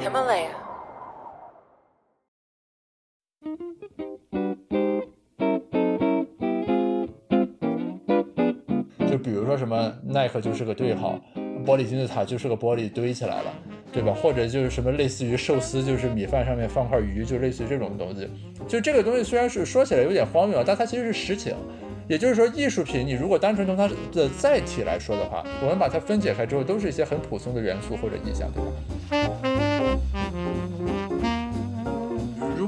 [0.00, 0.48] Himalaya.
[9.10, 11.20] 就比如说什么耐克就是个对号，
[11.66, 13.52] 玻璃金字塔就是个玻璃堆起来了，
[13.92, 14.14] 对吧？
[14.14, 18.26] 或者就是什么类似于寿司，就是米饭上面放块鱼，就类似于这种东西。
[18.66, 21.54] 就这个东西虽然是说起来有点荒谬，但它其实是实情。
[22.08, 28.70] 也就是说，艺术品你如果单纯从它的载体来说的话，我们把它分解开之后，都是一些很普通的元素或者意象，对吧？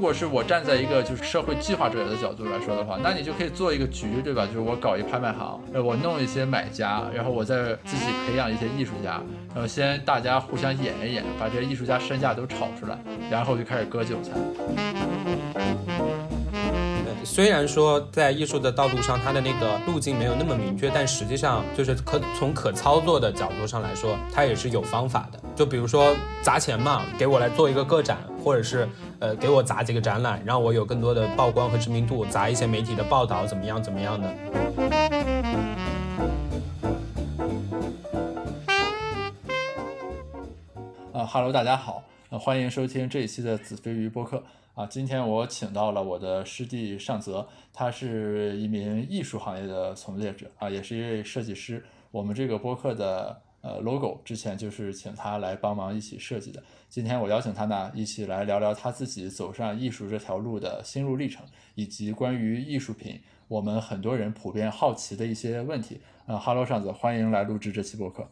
[0.02, 4.44] 如果是我站在一个就是社会计划者的角度来说的话，那你就可以做一个局，对吧？
[4.44, 9.22] 就是我搞一拍卖行，呃，我弄一些买家，然后我再自己培养一些艺术家，
[9.54, 12.98] 然后先大家互相演一演，把这些艺术家身价都炒出来，
[13.30, 14.32] 然后就开始割韭菜。
[17.24, 25.40] 虽然说在艺术的道路上，它的那个路径没有那么明确，但实际上就是可从可操作的角度上来说，它也是有方法的。
[25.54, 28.88] 就比如说砸钱嘛，给我来做一个个展，或者是
[29.18, 34.28] 呃给我砸几个展览，让我有更多的曝光和知名度，砸一些媒体的报道，怎么样怎么样的。
[41.12, 44.42] 啊哈喽，大家好，呃，欢迎收听这一期的子非鱼播客。
[44.74, 51.84] 啊，今天我请到了我的师弟尚泽，他是一名艺术行业的从业者啊，也是一位设计师。
[52.10, 56.62] 我们这个播客的呃 logo 之前就是请他来帮忙一起设计的。
[56.88, 66.00] 今天我邀请他呢，一起来聊聊他自己走上艺术这条路的心路历程，以及关于艺术品我们很多人普遍好奇的一些问题。
[66.24, 68.26] 啊哈喽，尚泽，欢迎来录制这期播客。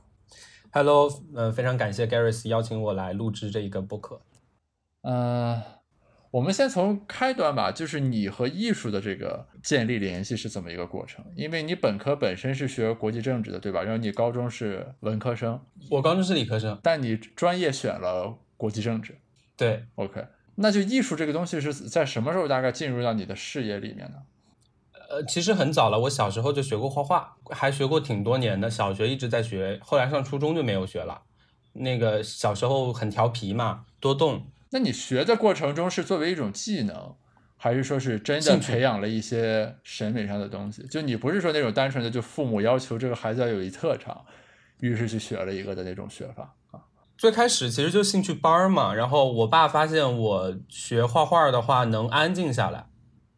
[0.73, 4.23] Hello，呃，非常感谢 Garris 邀请我来录制这一个播客。
[5.03, 5.80] 嗯。
[6.31, 11.25] 我们先从开端吧，就是你和艺术的这个建立联系是怎么一个过程？
[11.35, 13.83] 因为你本科本身是学国际政治的，对吧？
[13.83, 19.19] 然后你高中是文科生，我高中是理科生，但你专业选了国际政治。
[19.57, 24.19] 对，OK，那就艺术这个东西是在什么时候大概进入到你的视野里面呢？
[25.11, 31.23] 呃，其实很早了，我小时候就学过画画，还学过挺多年的，小学一直在学，后来上初中就没有学了。
[31.73, 34.47] 那个小时候很调皮嘛，多动。
[34.73, 37.17] 那你学的过程中是作为一种技能，
[37.57, 40.87] 还是说是真的培养了一些审美上的东西？
[40.87, 44.25] 就你不是说那种单纯的就父母要求这个孩子要有一特长，
[44.79, 46.81] 于是去学了一个的那种学法啊？
[47.19, 52.87] 最开始其实就兴趣班嘛，然后我爸发现我学画画的话能安静下来，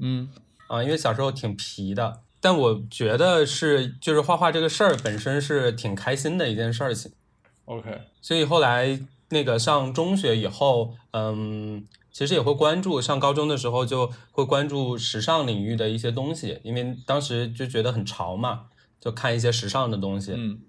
[0.00, 0.28] 嗯
[0.68, 7.10] 啊，因为小时候挺皮的，但我觉得是就是画画这个事儿本身是挺开心的一件事情。
[7.64, 9.00] OK，所以后来。
[9.32, 13.00] 那个上中学以后，嗯，其实也会关注。
[13.00, 18.66] 上高中的时候就会关注时尚领域的一些东西，因为当时就觉得很潮嘛，
[19.00, 20.32] 就看一些时尚的东西。
[20.36, 20.60] 嗯，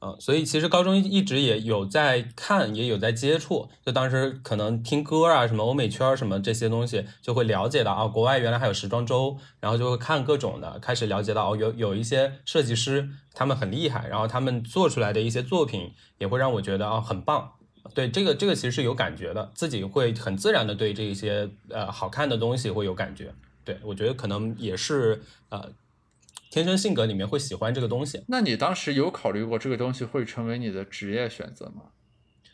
[0.00, 3.68] 嗯，所以其实高中一直也有在看，也有在接触。
[3.84, 17.52] 就当时可能听歌啊，什么欧美圈什么这些东西，就会了解到啊，国外原来还有时装周，然后就会看各种的，开始了解到哦，有有一些设计师他们很厉害，然后他们做出来的一些作品也会让我觉得啊很棒。
[17.94, 23.34] 对这个，这个其实是有感觉的，自己会很自然的对这些呃好看的东西会有感觉。
[23.64, 25.72] 对我觉得可能也是呃
[26.50, 28.22] 天生性格里面会喜欢这个东西。
[28.28, 31.82] 那你当时有考虑过这个东西会成为你的职业选择吗？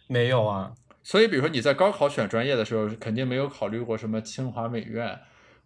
[0.07, 0.75] 没有啊。
[1.03, 5.19] 所以比如说你在高考选专业的时候，肯定没有考虑过什么清华美院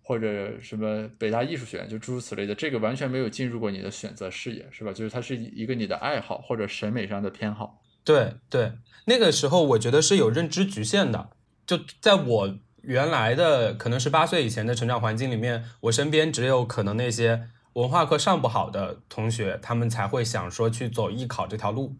[0.03, 4.93] 或者什么北大艺术学院，就诸如此类的，这个完全没有进入过你的选择视野，是吧？
[4.93, 7.82] 就是它是一个你的爱好或者审美上的偏好。
[8.05, 8.73] 对对，
[9.05, 11.31] 那个时候我觉得是有认知局限的。
[11.65, 21.97] 就在我原来的可能十八岁以前的成长环境里面，我身边只有可能那些文化课上不好的同学，他们才会想说去走艺考这条路。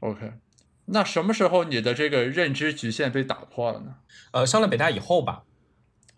[0.00, 0.34] OK，
[0.86, 3.96] 那什么时候你的这个认知局限被打破了呢？
[4.30, 5.42] 呃，上了北大以后吧，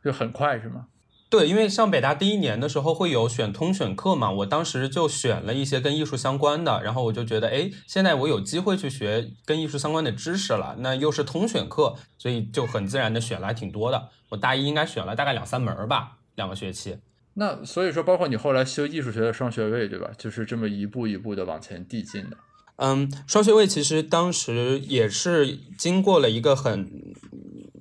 [0.05, 0.89] 就很快是吗？
[1.29, 14.09] 对，因为上北大第一年的时候会有选通选课嘛，我当时就选了一些跟艺术相关的，然后我就觉得，哎，现在我有机会去学跟艺术相关的知识了，那又是通选课，所以就很自然的选了还挺多的。
[14.29, 16.97] 我大一应该选了大概两三门吧，两个学期。
[17.35, 20.09] 那所以说，包括你后来修艺术学的双学位，对吧？
[20.17, 22.37] 就是这么一步一步的往前递进的。
[22.77, 26.89] 嗯，双学位其实当时也是经过了一个很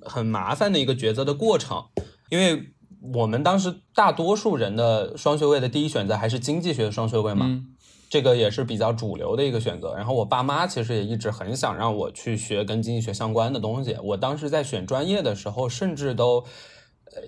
[0.02, 1.84] 很麻烦的一个抉择的过程，
[2.28, 2.72] 因为。
[3.00, 7.62] 我们当时大多数人的双学位的第一选择还是经济学的双学位嘛，
[8.08, 9.94] 这个也是比较主流的一个选择。
[9.94, 13.96] 然后我爸妈其实也一直很想让我去学跟经济学相关的东西。
[14.02, 16.44] 我当时在选专业的时候，甚至都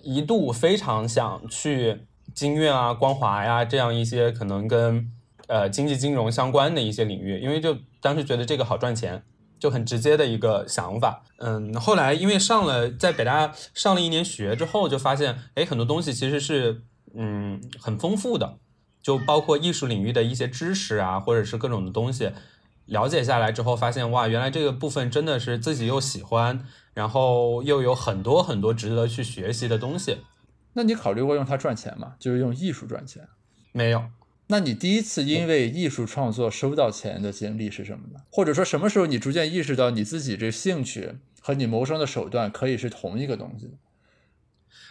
[0.03, 2.03] 一度非常想去
[2.35, 5.11] 经院啊、光华呀这样一些可能跟
[5.47, 9.23] 呃经济金融相关的一些领域，因为就当时觉得这个好赚钱。
[9.59, 11.25] 就很直接的一个想法。
[11.39, 16.83] 嗯，后来因为上了在北大上了一年学之后，就发现，哎，很多东西其实是
[17.15, 18.59] 嗯很丰富的，
[19.03, 22.33] 就包括艺术领域的一些知识啊，或者是各种的东西。
[22.87, 26.65] 了解下来之后，发现哇，原来这个部分真的是自己又喜欢，
[26.95, 30.19] 然后又有很多很多值得去学习的东西。
[30.73, 32.15] 那你考虑过用它赚钱吗？
[32.19, 33.29] 就是用艺术赚钱？
[33.73, 34.03] 没有。
[34.49, 38.21] 那你第一次因为艺术创作收到钱的经历是什么呢？
[38.31, 43.71] 或者说什么时候你逐渐意识到你自己这兴趣和你谋生的手段可以是同一个东西？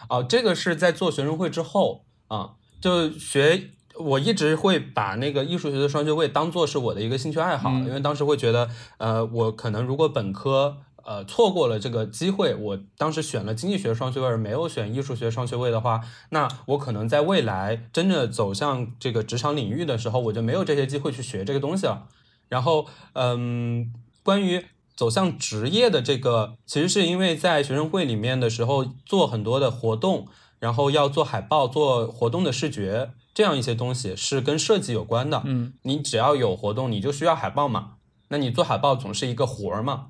[0.08, 3.70] 哦，这个是在做学生会之后啊，就学。
[4.00, 10.76] 我一直会把那个艺术学的双学位当做是我的一个兴趣爱好，因为当时会觉得，呃，我可能如果本科
[11.08, 22.08] 呃错过了这个机会，我当时选了经济学双学位而没有选艺术学双学位的话，那我可能在未来真的走向这个职场领域的时候，我就没有这些机会去学这个东西了。
[22.50, 22.84] 然后，
[23.14, 23.90] 嗯，
[24.22, 30.28] 关于走向职业的这个，其实是因为在学生会里面的时候做很多的活动，
[30.58, 33.12] 然后要做海报、做活动的视觉。
[33.32, 37.94] 这样一些东西是跟设计有关的，嗯，你只要有活动，你就需要海报嘛。
[38.28, 40.08] 那你做海报总是一个活儿嘛。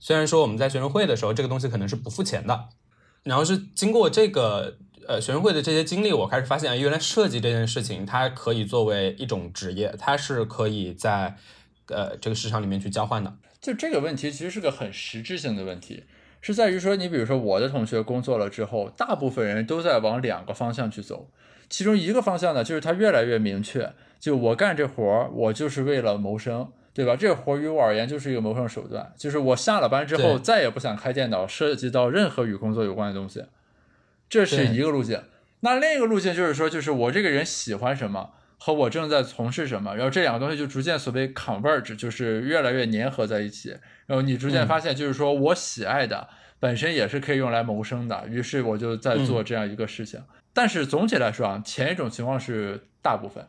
[0.00, 2.68] 虽然说我们在学生会的时候，这个东西可能是不付钱的。
[3.22, 11.36] 然后是经过这个呃学生会的这些经历，我开始发现，原来设计这件事情它可以作为一种职业，它是可以在
[11.88, 13.36] 呃这个市场里面去交换的。
[13.60, 16.04] 就这个问题其实是个很实质性的问题，
[16.40, 21.28] 是在于说，你比如说我的同学工作了之后，大部分人都在往两个方向去走。
[21.68, 26.72] 其中一个方向呢，就是他越来越明确，就我干这活儿，我就是为了谋生，
[27.04, 27.16] 对吧？
[27.16, 33.44] 这个活儿于我而言就是一个谋生手段，就是我下了班之后再也不想开电脑，涉及到任何与工作有关的东西，
[34.28, 35.22] 这是一个路径。
[35.60, 43.76] 那另一个路径就是说，就是我这个人喜欢什么，和我正在从事什么，然后这两个东西就逐渐所谓 converge，就是越来越粘合在一起，
[44.06, 50.20] 然后你逐渐发现，就是说我喜爱的本身也是可以用来谋生的，于是我就在做这样一个事情。
[50.52, 53.46] 但是总体来说啊，前一种情况是大部分，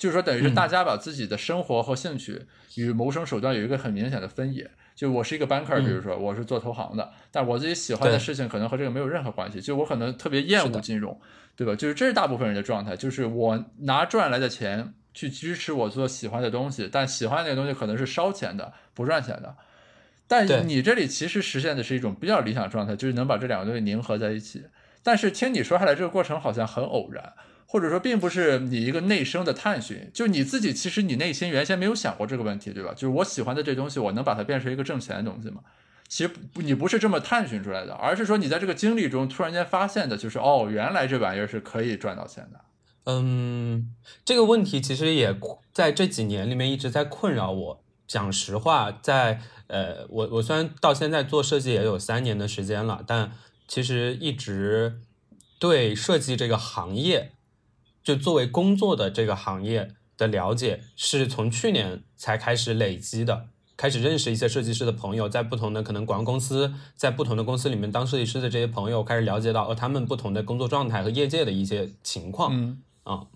[0.00, 4.68] 就是说等于是大家把自己的生活和兴趣与谋生手段有一个很明显的分野。
[4.96, 9.60] 就我是一个 banker，比如说我是做投行的，但我自己喜欢的事情可能和这个没有任何关系。
[9.60, 11.18] 就我可能特别厌恶金融，
[11.54, 11.74] 对吧？
[11.74, 19.54] 就是这是大部分人的状态，就是我拿赚来的钱去支持我做喜欢的东西，但喜欢那个东西可能是烧钱的，不赚钱的。
[20.26, 24.64] 但你这里其实实现的是一种比较理想状态，就是能把这两个东西凝合在一起。
[25.02, 27.32] 但是听你说下来，这个过程好像很偶然，
[27.70, 30.10] 或者说并不是你一个内生的探寻。
[30.12, 32.92] 就你自己，其实你内心原先没有想过这个问题，对吧？
[32.92, 35.60] 就是我喜欢的这东西，我能把它变成一个挣钱的东西吗？
[36.08, 42.60] 其实你不是这么探寻出来的，而是说你在这个经历中突然间发现的，就是哦，原来这玩意儿是可以赚到钱的。
[43.04, 43.94] 嗯，
[44.24, 45.38] 这个问题其实也
[45.72, 47.84] 在这几年里面一直在困扰我。
[48.08, 53.30] 讲实话，在呃，我我虽然到现在做设计也有三年的时间了，但。
[53.72, 54.98] 其实一直
[55.60, 57.30] 对设计这个行业，
[58.02, 63.48] 就作为工作的这个行业的了解，是从去年才开始累积的。
[63.76, 72.50] 开始认识一些设计师的朋友，在不同的可能广告公司，在不同的公司里面当设计师的这些朋友，开始了解到呃他们不同的工作状态和业界的一些情况。
[72.52, 73.26] 嗯啊，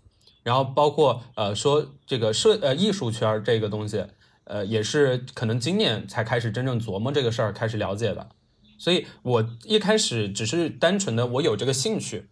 [0.43, 4.05] 然后包括呃说这个设呃艺术圈这个东西，
[4.44, 8.29] 呃也是可能今年才开始真正琢磨这个事儿，开始了解的。
[8.77, 12.29] 所以，我一开始只是单纯的我有这个兴趣，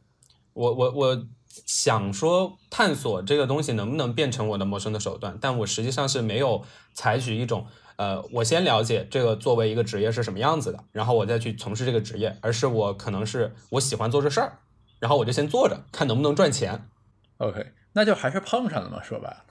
[0.52, 1.26] 我我我
[1.66, 7.66] 想说探索这个东西能不能变成我的谋生的手段，但我实际上是没有采取一种
[7.96, 14.58] 呃，我先了解这个作为一个职业是什么样子的，然后我再去从事这个职业，而是我可能是我喜欢做这事儿，
[14.98, 16.88] 然后我就先做着，看能不能赚钱。
[17.36, 19.44] OK，那就还是碰上了嘛，说白了，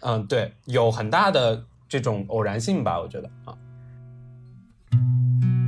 [0.00, 3.58] 嗯，对，有很大的这种偶然性吧，我觉得啊。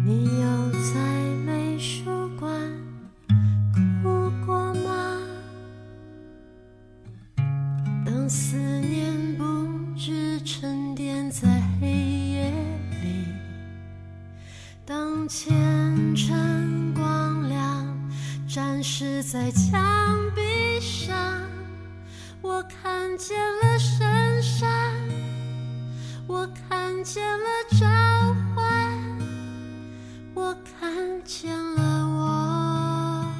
[0.04, 0.35] 你
[19.32, 21.42] 在墙壁上，
[22.40, 24.94] 我看见了深山，
[26.28, 27.86] 我看见了召
[28.54, 28.64] 唤。
[30.32, 33.34] 我看见了我，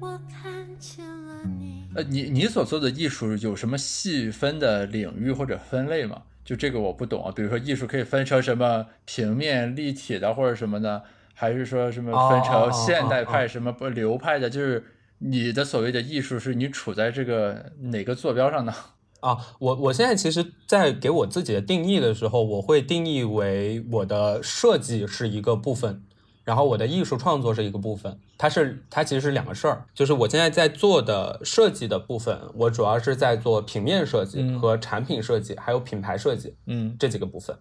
[0.00, 1.86] 我看见了你。
[1.94, 6.22] 呃，你你所做的艺术有什么细分的领域或者分类吗？
[6.46, 7.30] 就这个我不懂啊。
[7.36, 11.04] 比如说艺术可以分成什么平面、立体的或者什么的，
[11.40, 14.50] 还是说什么分成现代派什么不流派的？
[14.50, 14.84] 就是
[15.18, 18.74] 你的所谓的艺术是你处在这个哪个坐标上呢？
[19.20, 26.02] 啊，我我现在其实，在给我自己的定义的时候，我会定义为我的设计是一个部分，
[26.42, 29.84] 然后我的艺术创作是一个部分，它是它其实是两个事儿。
[29.94, 37.56] 就是我现在在做的设计的部分，我主要是在做平面设计和产品设计，还有品牌设计，嗯这几个部分。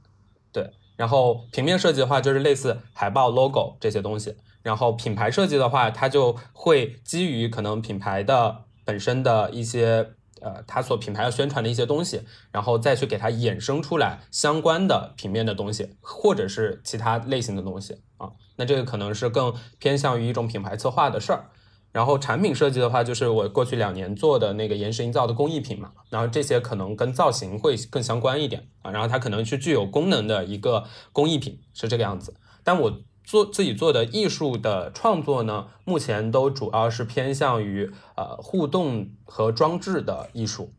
[0.51, 4.35] 对，然后平面设计的话，就是类似海报、logo 这些东西。
[4.61, 10.09] 然后品牌设计的话，它就会基于可能品牌的本身的一些。
[10.39, 18.29] 呃，它所品牌要宣传的一些东西，然后再去给它衍生出来相关的平面的东西，或者是其他类型的东西啊。
[18.55, 21.49] 那这个可能是更偏向于一种品牌策划的事儿。
[21.97, 28.91] 然后产品设计的话，就是我过去两年做的那个延时营造的工艺品嘛，然后这些可能跟造型会更相关一点啊。
[28.91, 32.35] 然后它可能是具有功能的一个工艺品，是这个样子。
[32.63, 40.71] 但我做自己做的艺术的创作呢，目前都主要是偏向于呃互动和装置的艺术。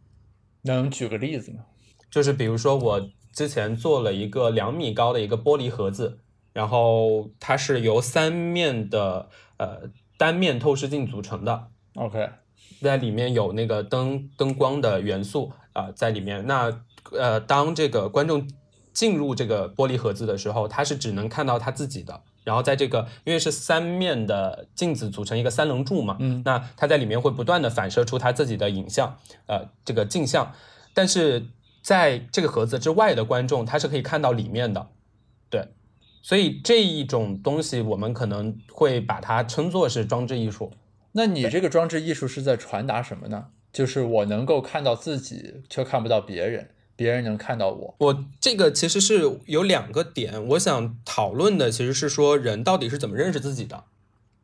[0.63, 1.65] 能举个例子吗？
[2.09, 6.21] 就是比如说我之前做了一个两米高的一个玻璃盒子，
[6.53, 11.69] 然后它是由三面的呃单面透视镜组成的。
[11.95, 12.29] OK，
[12.83, 16.47] 在里面有那个灯灯光的元素啊、呃在里面。
[16.47, 16.83] 那
[17.13, 18.47] 呃，当这个观众
[18.93, 22.21] 进入这个玻璃盒子的时候，他是只能看到他自己的。
[22.45, 30.53] 然后在这个因为是三面的镜子组成一个三棱柱嘛，嗯那他在里面会不断的反射出他自己的影像，呃，这个镜像。
[30.95, 31.47] 但是
[31.83, 34.89] 在这个盒子之外的观众，他是可以看到里面的，
[35.49, 35.69] 对。
[36.29, 40.71] 所以这一种东西，我们可能会把它称作是装置艺术。
[41.13, 43.47] 那你这个装置艺术是在传达什么呢？
[43.73, 47.95] 就是我能够看到自己，却看不到别人，别人能看到我。
[48.01, 53.85] 我这个其实是有两个点，我想讨论的其实是说人到底是怎么认识自己的，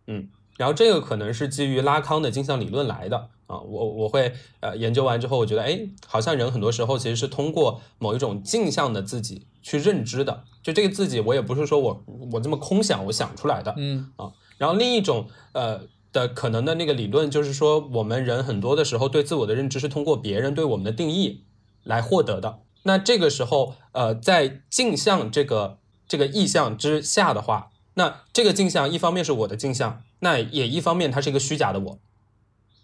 [0.07, 15.81] 嗯，然后这个可能是基于拉康的镜像理论来的啊，我我会呃研究完之后，我觉得哎，好像人很多时候其实是通过某一种镜像的自己去认知的，就这个自己，我也不是说我我这么空想我想出来的，嗯啊，然后另一种呃
[16.13, 21.45] 的可能的那个理论就是说，我们人很多的时候对自我的认知是通过别人对我们的定义
[21.83, 22.61] 来获得的。
[22.83, 31.99] 那这个时候，呃，在镜像这个这个意象之下的话，那这个镜像一方面是我的镜像，那也一方面它是一个虚假的我，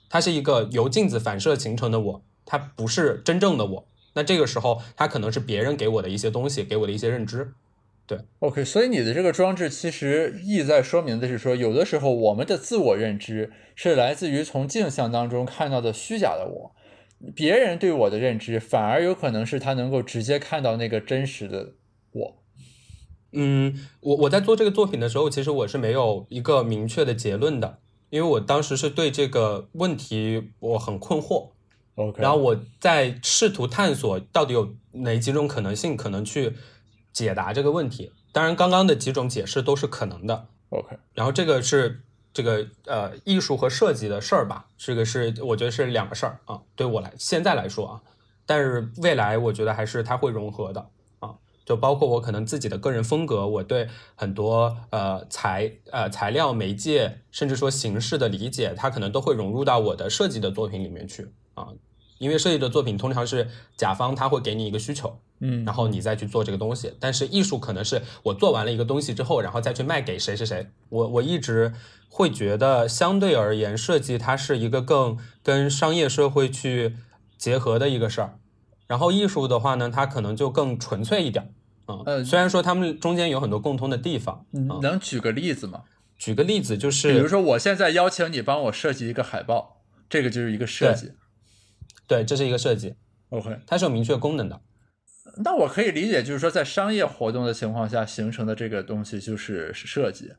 [0.08, 3.86] 它是一个由镜子反射形成的我，它不是真正的我。
[4.20, 7.54] 那这个时候，它可能是别人给我的一些东西，给我的一些认知。
[8.06, 16.72] 对，OK，所以你的这个装置其实意在说明的是说，有的时候我们的自我认知是来自于从镜像当中看到的虚假的我，
[17.34, 21.72] 别人对我的认知反而有可能是他能够直接看到那个真实的
[22.12, 22.36] 我。
[23.32, 27.78] 嗯，我我在做这个作品的时候，其实我是没有一个明确的结论的，
[28.10, 31.50] 因为我当时是对这个问题我很困惑，
[32.00, 36.56] OK，然后我在试图探索到底有哪几种可能性可能去
[37.12, 38.10] 解答这个问题。
[38.32, 40.48] 当然，刚刚的几种解释都是可能的。
[40.70, 42.02] OK，然后这个是
[42.32, 48.00] 这个呃艺术和设计的事儿吧，这个是我觉得是两个事儿啊，对我来现在来说啊，
[48.46, 50.88] 但是未来我觉得还是它会融合的
[51.18, 51.34] 啊，
[51.66, 61.66] 就包括我可能自己的个人风格，我对很多呃材呃材料媒介甚至说形式的理解，它可能都会融入到我的设计的作品里面去啊，
[62.20, 63.48] 因为设计的作品通常是
[63.78, 66.92] 甲方他会给你一个需求，嗯然后你再去做这个东西。
[67.00, 70.68] 但是艺术可能是我做完了一个东西之后，然后再去卖给谁谁谁。
[70.90, 71.72] 我我一直
[72.10, 76.96] 会觉得，相对而言，设计它是一个更跟商业社会去
[77.38, 78.38] 结合的一个事儿。
[78.86, 81.54] 然后艺术的话呢，它可能就更纯粹一点。
[81.86, 84.44] 嗯、呃虽然说他们中间有很多共通的地方。
[84.52, 85.84] 嗯能举个例子吗？
[86.18, 91.12] 举个例子，就是比如说我现在邀请你帮我设计一个海报，这个就是一个设计。
[92.10, 92.92] 对，这是一个设计
[93.28, 94.60] ，OK，它是有明确功能的。
[95.44, 100.32] 那我可以理解，就是说在商业活动的情况下形成的这个东西就是设计，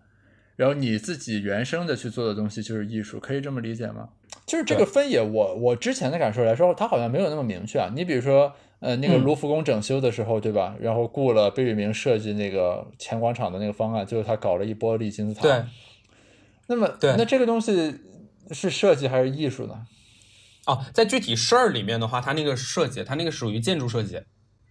[0.57, 4.09] 然后你自己原生的去做的东西就是艺术，可以这么理解吗？
[4.45, 7.89] 就是这个分野我，我之前的感受来说，它好像没有那么明确啊。
[7.95, 10.75] 你比如说，呃，那个嗯卢浮宫整修的时候，对吧？
[10.81, 15.43] 然后雇了贝聿铭设计那个前广场的那个方案，最后他搞了一玻璃金字塔。
[15.43, 15.63] 对，
[16.67, 17.95] 那么，对那这个东西
[18.51, 19.85] 是设计还是艺术呢？
[20.67, 24.21] 哦，在具体事儿里面的话，它那个设计，它那个属于建筑设计。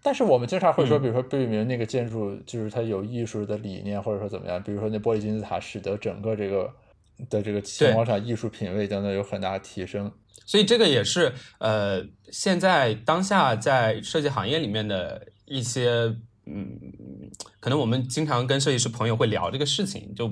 [0.03, 4.63] 但是我们经常会说，嗯比如说贝聿铭那个建筑，就是它有艺术的理念，或者说怎么样。
[4.63, 6.73] 比如说那玻璃金字塔，使得整个这个
[7.29, 10.11] 的这个前广场艺术品味等等有很大的提升。
[10.47, 16.17] 所以这个也是呃，现在当下在设计行业里面的一些
[16.47, 16.81] 嗯，
[17.61, 20.29] 可能我们经常跟设计师朋友会聊这个事情，就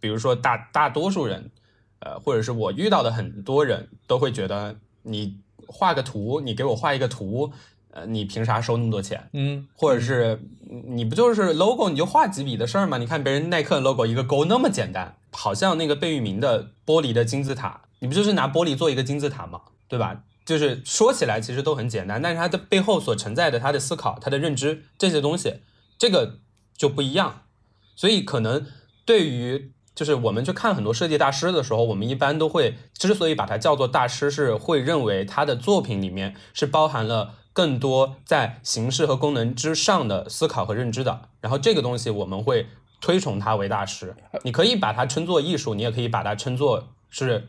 [0.00, 1.50] 比如说大大多数人，
[2.04, 7.52] 呃，或者是我遇到的很多人都会觉得你画个图，你给我画一个图，
[7.92, 9.28] 呃，你凭啥收那么多钱？
[9.32, 10.40] 嗯，或者是
[10.94, 12.98] 你不就是 logo 你就画几笔的事儿吗？
[12.98, 19.60] 你看别人耐克的 logo 一个勾那么简单，好像那个贝聿铭的玻璃的金字塔，你不就是拿玻璃做一个金字塔吗？
[19.88, 20.24] 对吧？
[20.44, 25.60] 就是说起来其实都很简单，但是它的背后所承载的他的思考、他的认知这些东西，
[25.96, 26.40] 这个
[26.76, 27.42] 就不一样。
[27.94, 28.66] 所以可能
[29.04, 41.28] 对于就是我们去看很多设计大师的时候，我们一般都会之所以把它叫做大师，是会认为他的作品里面是包含了更多在形式和功能之上的思考和认知的。
[41.40, 42.66] 然后这个东西我们会
[43.00, 44.14] 推崇他为大师。
[44.44, 47.48] 你可以把它称作艺术，你也可以把它称作是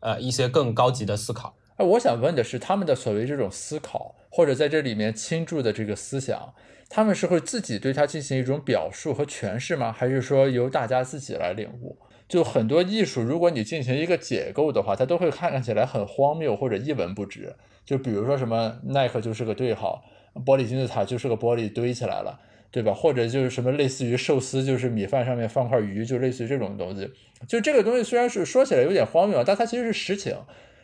[0.00, 1.54] 呃一些更高级的思考。
[1.76, 6.54] 哎，我想问的是，他们的所谓这种思考，或者在这里面倾注的这个思想，
[6.88, 9.92] 他们是会自己对它进行一种表述和诠释吗？
[9.92, 11.98] 还是说由大家自己来领悟？
[12.26, 17.54] 就很多艺术，如果你进行一个解构的话，它都会看起来很荒谬或者一文不值。
[17.84, 20.02] 就比如说什么耐克就是个对号，
[20.44, 22.38] 玻璃金字塔就是个玻璃堆起来了，
[22.70, 22.92] 对吧？
[22.92, 27.10] 或者就是什么类似于寿司就是米饭上面放块鱼，就类似于这种东西。
[27.46, 30.36] 就这个东西虽然是说起来有点荒谬，但它其实是实情。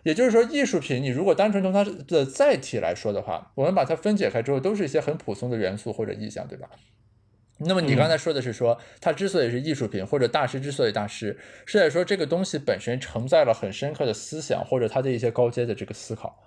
[0.04, 6.68] 也就是说，艺术品你如果单纯从它的载体来说的话，我们把它分解开之后，都是一些很普通的元素或者意象，对吧？
[7.58, 16.44] 那么你刚才说的是说，它之所以是艺术品，或者大师之所以大师，是在说这个东西本身承载了很深刻的思想，或者它的一些高阶的这个思考。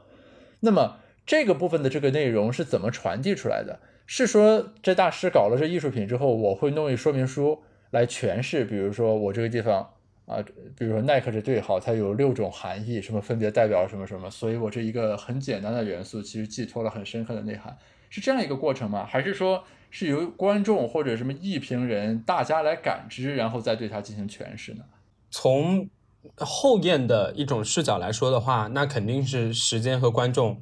[0.60, 3.80] 那么这个部分的这个内容是怎么传递出来的？
[4.06, 9.96] 是说这大师搞了这艺术品之后，我会弄一说明书来诠释，比如说我这个地方。
[10.28, 10.44] 啊，
[10.78, 17.78] 比如说耐克这对号，它有六种含义，什么分别代表什么什么，所以我这一个很简单的元素，其实寄托了很深刻的内涵，
[18.10, 19.06] 是这样一个过程吗？
[19.06, 24.84] 还是说是由观众或者什么艺评人大家来感知，然后再对它进行诠释呢？
[25.32, 25.90] 从
[26.36, 30.62] 后验的一种视角来说的话，那肯定是时间和观众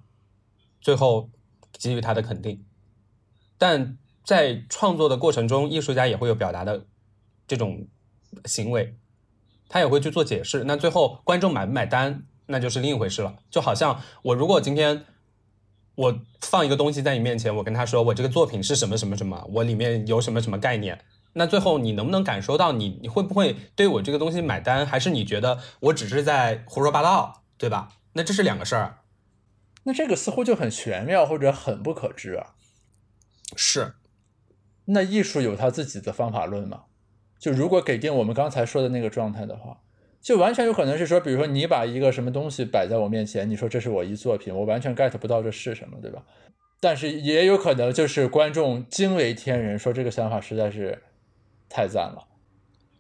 [0.80, 1.32] 最后
[1.72, 2.64] 给予他的肯定，
[3.58, 6.86] 但在创作的过程中，艺术家也会有表达的
[7.48, 7.88] 这种
[8.46, 8.96] 行为。
[9.68, 13.36] 他也会去做解释，那最后观众买不买单，那就是另一回事了。
[13.50, 15.06] 就好像我如果今天
[15.96, 27.94] 我放一个东西在你面前，我跟他说我这个作品是什么什么什么，我里面有什么什么概念，那最后你能不能感受到你你会不会对我这个东西买单，还是你觉得我只是在胡说八道，对吧？
[28.14, 29.00] 那这是两个事儿。
[29.84, 32.56] 那这个似乎就很玄妙或者很不可知啊。
[33.56, 33.94] 是。
[34.86, 36.84] 那艺术有他自己的方法论吗？
[37.46, 39.78] 就如果给定我们刚才说的那个状态的话，
[40.20, 46.24] 就完全有可能是说，比如说你把一个什么东西摆在我面前，你说这是我一作品，我完全 get 不到这是什么，对吧？
[46.80, 51.04] 但是也有可能就是观众惊为天人，说这个想法实在是
[51.70, 52.26] 太赞了，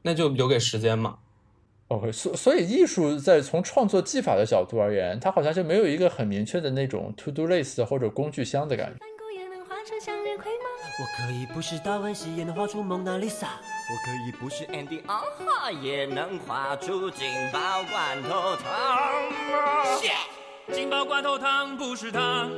[0.03, 1.17] 那就留给时间嘛。
[1.87, 8.99] OK，所所以艺术在从创作技法的角度而言，它好像就没有一个很明确的那种 to do list 或者工具箱的感觉。
[10.97, 13.59] 我可以不是达文西，也能画出蒙娜丽莎。
[13.87, 19.31] 我可以不是 Andy，啊哈，也能画出金宝罐头汤。
[20.73, 22.49] 金宝罐头汤不是汤。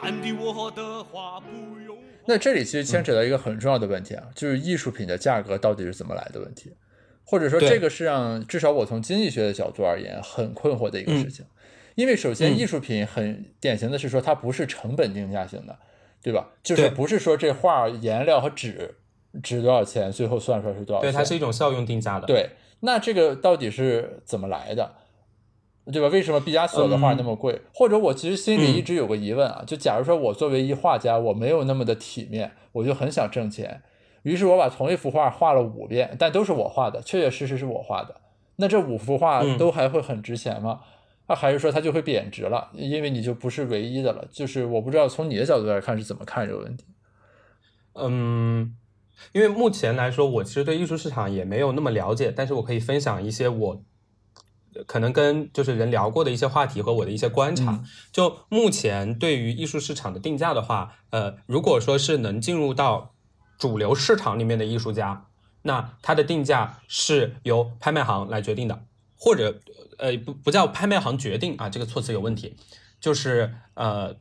[0.00, 1.98] 安迪沃霍的画不用。
[2.24, 6.72] 那这里其实牵扯到一个很重要的问题啊，就是艺术品的价格到底是怎么来的问题，
[7.24, 11.44] 或者说这个是让至少我从经济学的角度而言很困惑的一个事情。
[11.94, 15.78] 因为首先艺术品很典型的是说它不是成本定价型的，
[16.22, 16.48] 对吧？
[16.62, 18.94] 就是不是说这画颜料和纸。
[19.42, 20.10] 值多少钱？
[20.10, 21.00] 最后算出来是多少？
[21.00, 22.26] 对，它是一种效用定价的。
[22.26, 24.94] 对，那这个到底是怎么来的？
[25.92, 26.06] 对吧？
[26.08, 27.60] 为什么毕加索的画那么贵？
[27.74, 33.82] 或者我其实心里一直有个疑问啊，就假如说我作为一画家，我没有那么的体面，我就很想挣钱，
[34.22, 38.20] 于是我把同一幅画画了五遍，但都是我画的，确确实实是我画的。
[38.56, 40.82] 那这五幅画都还会很值钱吗？
[41.26, 42.70] 那还是说它就会贬值了？
[42.74, 44.24] 因为你就不是唯一的了。
[44.30, 46.84] 就是我不知道从你的角度来看是怎么看这个问题。
[47.94, 48.76] 嗯。
[49.32, 53.84] 因为目前来说，我其实对艺术市场也没有那么了解，但是我可以分享一些我
[54.86, 57.82] 可能跟就是人聊过的一些话题和我的一些观察。
[58.10, 63.14] 就目前对于艺术市场的定价的话，呃，如果说是能进入到
[63.58, 65.26] 主流市场里面的艺术家，
[65.62, 68.84] 那他的定价是由拍卖行来决定的，
[69.16, 69.60] 或者
[69.98, 72.56] 呃不不叫拍卖行决定啊，这个措辞有问题，
[73.00, 74.16] 就是呃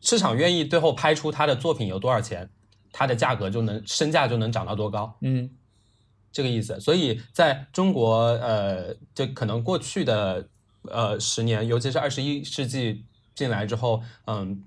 [0.00, 2.50] 市场愿意最后拍出他的作品有多少钱。
[2.92, 5.16] 它的价格就能身价就能涨到多高？
[5.22, 5.50] 嗯，
[6.30, 6.78] 这个意思。
[6.78, 10.46] 所以在中国，呃，就可能过去的
[10.82, 14.62] 呃十年，尤其是二十一世纪进来之后，嗯，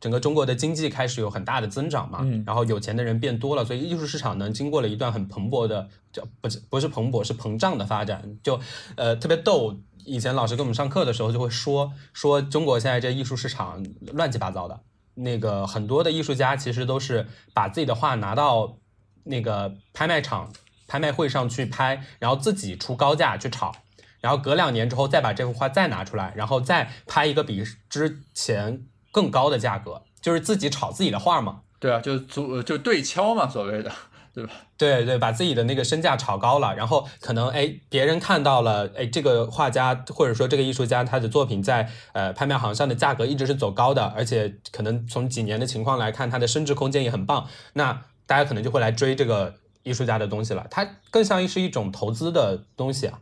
[0.00, 8.60] 整个中国的经济开始有很大的增长嘛，然后有钱的人变多了，所以艺术市场呢经过了一段很蓬勃的，叫不是不是蓬勃是膨胀的发展，就
[8.96, 9.78] 呃特别逗。
[10.04, 14.80] 以前老师给我们上课的时候就会说说中国现在这艺术市场乱七八糟的，
[15.18, 18.78] 那个很多的艺术家其实都是把自己的画拿到
[19.24, 20.52] 那个拍卖场、
[20.86, 23.72] 拍卖会上去拍，然后自己出高价去炒，
[24.20, 31.62] 然后隔两年之后再把这幅画再拿出来，然后再拍一个比之前更高的价格，就是自己炒自己的画嘛。
[31.80, 33.92] 对啊，就组就对敲嘛，所谓的，
[34.38, 34.52] 对吧？
[34.78, 50.64] 对对，把自己的那个身价炒高了，然后可能哎，别人看到了，哎，这个画家或者说这个艺术家他的作品在呃拍卖行上的价格一直是走高的，而且可能从几年的情况来看，它的升值空间也很棒，那大家可能就会来追这个艺术家的东西了。
[50.70, 53.18] 它更像是一种投资的东西啊。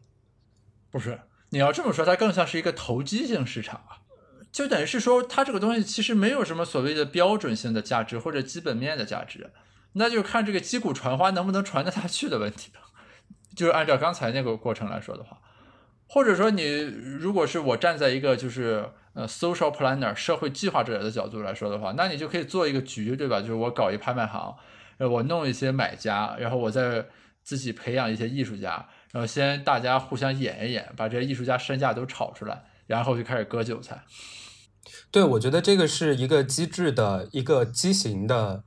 [0.90, 4.04] 不是，你要这么说，它更像是一个投机性市场啊，
[4.52, 9.50] 就等于是说，它这个东西其实没有什么所谓的标准性的价值或者基本面的价值，
[9.98, 12.80] 那就看这个击鼓传花能不能传得下去的问题了。
[13.54, 15.38] 就是按照刚才那个过程来说的话，
[16.06, 16.62] 或者说你
[17.18, 23.40] 如果是我站在一个就是呃 social planner 社会计划者的角度来说的话，那你就可以做一个局，对吧？
[23.40, 24.54] 就是我搞一拍卖行，
[24.98, 27.06] 呃，我弄一些买家，然后我再
[27.42, 34.04] 自己培养一些艺术家，然后先大家互相演一演，把这些艺术家身价都炒出来，然后就开始割韭菜。
[35.10, 38.64] 对，我觉得这个是一个机制的一个畸形的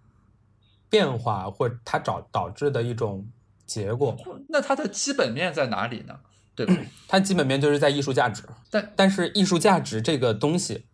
[0.90, 3.28] 变化，或它导导致的一种
[3.66, 4.18] 结果。
[4.50, 6.20] 那它的基本面在哪里呢？
[6.56, 6.76] 对吧？
[7.08, 10.86] 它基本面就是在艺术价值，但但是艺术价值这个东西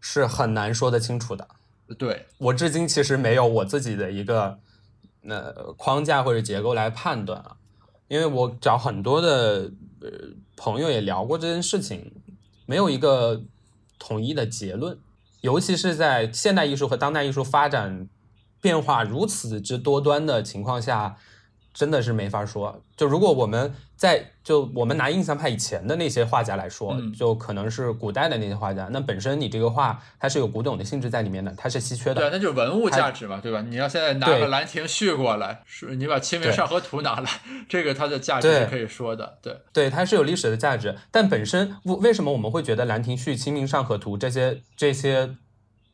[0.00, 1.48] 是很难说得清楚的。
[1.98, 4.60] 对我至今其实没有我自己的一个
[5.26, 7.56] 呃框架或者结构来判断啊，
[8.06, 10.10] 因为我找很多的呃
[10.54, 12.12] 朋友也聊过这件事情，
[12.66, 13.42] 没有一个
[13.98, 14.98] 统一的结论，
[15.40, 18.06] 尤其是在现代艺术和当代艺术发展
[18.60, 21.16] 变化如此之多端的情况下，
[21.72, 22.82] 真的是没法说。
[22.96, 32.30] 就如果我们在就我们拿印象派以前的那些画家来说，嗯就可能是古代的那些画家，那本身你这个画它是有古董的性质在里面的，它是稀缺的对。
[32.30, 33.60] 那就是文物价值嘛，对吧？
[33.68, 37.30] 你要现在拿个《兰亭序》过来，是你把《清明上河图》拿来，
[37.68, 39.38] 这个它的价值是可以说的。
[39.40, 45.36] 对，对，它是有历史的价值，但本身为为什么我们会觉得《兰亭序》《清明上河图》这些这些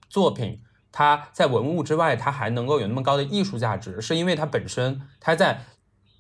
[0.08, 0.60] 作品，
[0.96, 5.64] 它在文物之外，它还能够有那么高的艺术价值，是因为它本身它在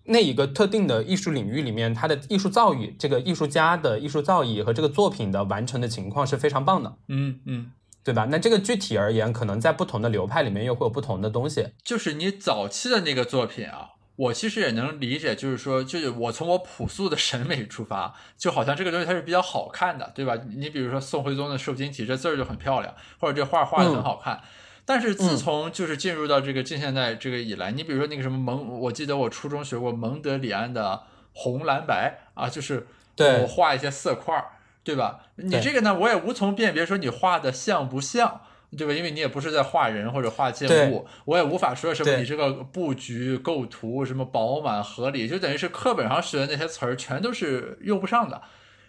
[0.06, 7.70] 那一个特定的艺术领域里面，它的艺术造诣，这个艺术家的艺术造诣和这个作品的完成的情况是非常棒的，嗯嗯，
[8.02, 8.26] 对吧？
[8.28, 11.68] 那这个具体而言，可能在不同的流派里面又会有不同的东西。
[11.84, 20.36] 就是你早期的那个作品啊，我其实也能理解，就是说，就是我从我朴素的审美出发，就好像这个东西它是比较好看的，对吧？
[20.56, 24.42] 你比如说宋徽宗的瘦金体，这字儿就很漂亮，或者这画画的很好看。
[24.86, 34.44] 但是自从就是进入到这个近现代这个以来，你比如说那个什么蒙，我记得我初中学过蒙德里安的红蓝白啊，就是对我画一些色块儿，
[34.82, 35.20] 对吧？
[35.36, 38.42] 你这个呢，我也无从辨别说你画的像不像，
[38.76, 38.92] 对吧？
[38.92, 48.42] 因为你也不是在画人或者画建物，我也无法说什么你这个布局构图什么饱满合理，就等于是课本上学的那些词儿全都是用不上的。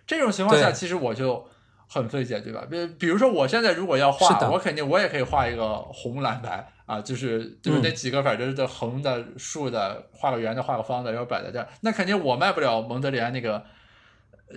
[0.06, 1.48] 这种情况下，其实我就
[1.88, 2.66] 很费解，对吧？
[2.70, 13.64] 比比如说我现在如果要画，我肯定我也可以画一个红蓝白啊，就是就是嗯那几个反正的横的、竖的，画个圆的、画个方的，然后摆在这儿，那肯定我卖不了蒙德里安那个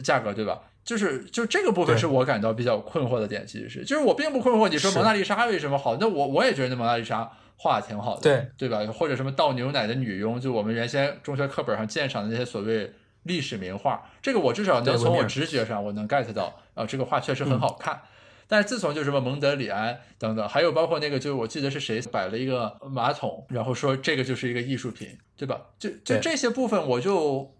[0.02, 0.62] 价格，对吧？
[0.84, 5.96] 就是就这个部分是我感到比较困惑的点，其实是就是我并不困惑，你说蒙娜丽莎为什么好？
[6.00, 8.90] 那我我也觉得那蒙娜丽莎画的挺好的，对对吧？
[8.90, 12.90] 或者什么倒牛奶的女佣，就我们原先中学课本上鉴赏的那些所谓
[13.28, 18.02] 历史名画，这个我至少能从我直觉上我能 get 到，啊、这个画确实很好看。
[18.50, 25.60] 但是自从就什么蒙德里安等等，还有包括那个，就是我记得是谁摆了一个马桶，然后说这个就是一个艺术品，对吧？
[25.78, 27.54] 就就这些部分，我就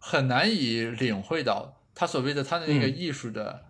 [0.00, 2.96] 很难以领会到他所谓的他的那个嗯。
[2.96, 3.66] 艺术的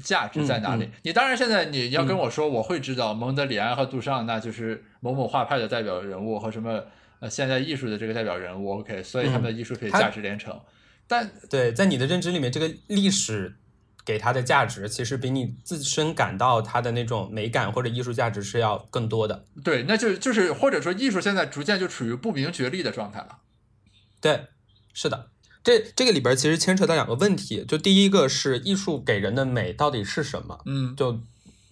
[0.00, 0.84] 价值在哪里。
[0.84, 0.92] 嗯。
[1.02, 6.84] 你当然现在你要跟我说，我会知道蒙德里安和杜尚那就是某某画派的代表人物和什么
[7.20, 10.60] 呃现代艺术的这个代表人物，OK，所以他们的艺术品他价值连城。
[11.06, 13.56] 但对，在你的认知里面，这个历史
[14.04, 19.46] 给它的价值，其实比你自身感到它的那种美感或者艺术价值是要更多的。
[19.64, 23.38] 对，那就就是或者说艺术现在逐渐就处于不明觉厉的状态了。
[24.20, 24.48] 对，
[24.92, 25.30] 是的，
[25.64, 30.60] 这这个里边其实牵扯到两个问题，就第一个是艺术给人的美到底是什么？
[30.66, 31.20] 嗯，就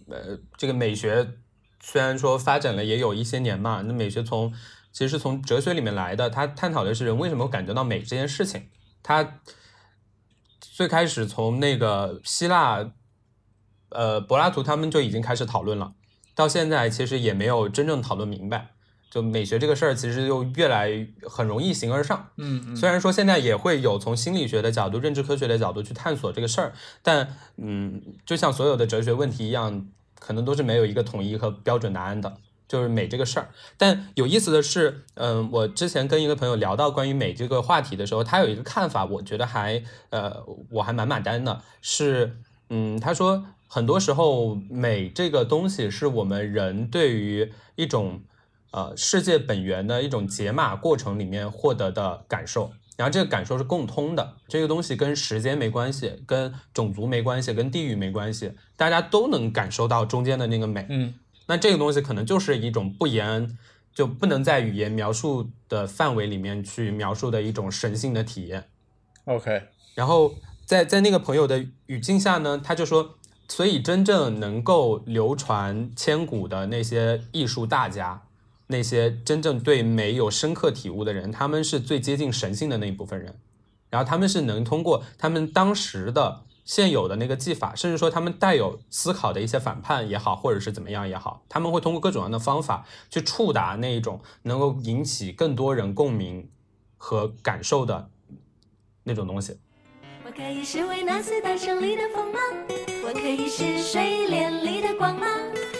[0.08, 1.34] 呃，这个美学
[1.82, 4.52] 虽然说发展了也有一些年嘛，那美学从
[4.96, 8.70] 其实是从哲学里面来的，他探讨的是人为什么会感觉到美这件事情。
[9.02, 9.40] 他
[10.58, 12.92] 最开始从那个希腊，
[13.90, 15.92] 呃，柏拉图他们就已经开始讨论了，
[16.34, 18.70] 到现在其实也没有真正讨论明白。
[19.10, 22.30] 就美学这个事儿其实就越来很容易形而上。
[22.38, 32.38] 嗯嗯，虽然说现在也会有从心理学的角度、认知科学的角度去探索这个事儿，但嗯，就像所有的哲学问题一样，可能都是没有一个统一和标准答案的。
[32.68, 33.48] 就是美这个事儿，
[33.78, 42.38] 但有意思的是，嗯，我之前跟一个朋友聊到关于美这个话题的时候，他有一个看法，我觉得还呃，我还蛮买单的，是，
[42.70, 48.22] 嗯，他说很多时候美这个东西是我们人对于一种
[48.72, 61.14] 呃世界本源的一种解码过程里面获得的感受，然后这个感受是共通的，这个东西跟时间没关系，跟种族没关系，跟地域没关系，大家都能感受到中间的那个美，嗯。
[61.46, 63.56] 那这个东西可能就是一种不言
[63.94, 68.68] 就不能在语言描述的范围里面去描述的一种神性的体验。
[69.24, 69.62] OK，
[69.94, 73.16] 然后在在那个朋友的语境下呢，他就说，
[73.48, 78.22] 所以真正能够流传千古的那些艺术大家，
[78.66, 83.38] 那些真正对美有深刻体悟的人，他们是最接近神性的那一部分人。
[83.88, 96.50] 然后他们是能通过他们当时的现有的那个技法，甚至说他们带有思考的一些反叛也好，或者是怎么样也好，他们会通过各种样的方法去触达那一种能够引起更多人共鸣
[96.96, 98.10] 和感受的
[99.04, 99.58] 那种东西。
[100.24, 102.40] 我可以是维纳斯诞生里的风吗？
[103.06, 105.26] 我可以是水莲里的光吗？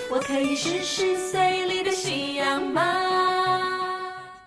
[0.09, 3.16] 我可以是十岁里的夕阳吗？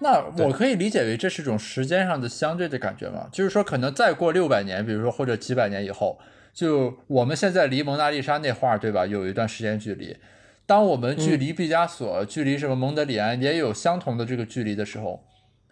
[0.01, 3.27] 那我可以理解为这是一种时间上的相对的感觉嘛？
[3.31, 6.17] 就是说，可能再过六百年，比如说或者几百年以后，
[6.53, 9.05] 就我们现在离蒙娜丽莎那画，对吧？
[9.05, 10.15] 有一段时间距离。
[10.65, 15.25] 当我们距离毕加索、距离什么蒙德里安也有相同的这个距离的时候，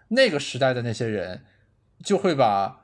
[0.09, 1.41] 那个时代的那些人
[2.03, 2.81] 就会把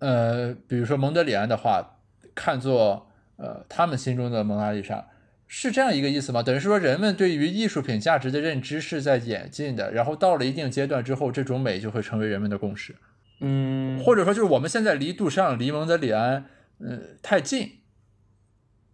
[0.00, 1.98] 呃，比如说蒙德里安的画
[2.34, 5.06] 看作呃他们心中的蒙娜丽莎。
[5.54, 6.42] 是这样一个意思吗？
[6.42, 12.96] 等于说人们对于艺术品价值的认知是在演进的，然后到了一定阶段之后，这种美就会成为人们的共识。
[13.40, 16.46] 嗯，或者说就是我们现在离杜尚、离蒙德里安，
[16.80, 17.80] 呃，太近，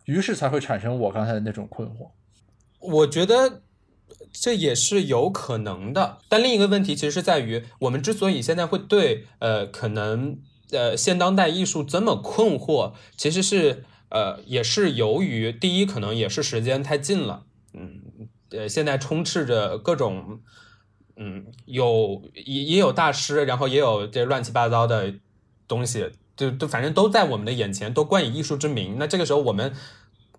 [0.06, 2.10] 于是才会产生我刚才的那种困惑。
[2.80, 3.62] 我觉得
[4.32, 10.40] 这也是有可能的，但另一个问题其实是在于，我们之所以现在会对呃可能
[10.72, 17.44] 呃现当代艺术这么困惑，其实是呃也是由于第一可能也是时间太近了，
[17.74, 18.00] 嗯
[18.50, 20.40] 呃现在充斥着各种
[21.16, 25.14] 嗯有也也有大师，然后也有这乱七八糟的
[25.66, 28.96] 东西，就就反正都在我们的眼前，都冠以艺术之名。
[28.98, 29.72] 那这个时候我们。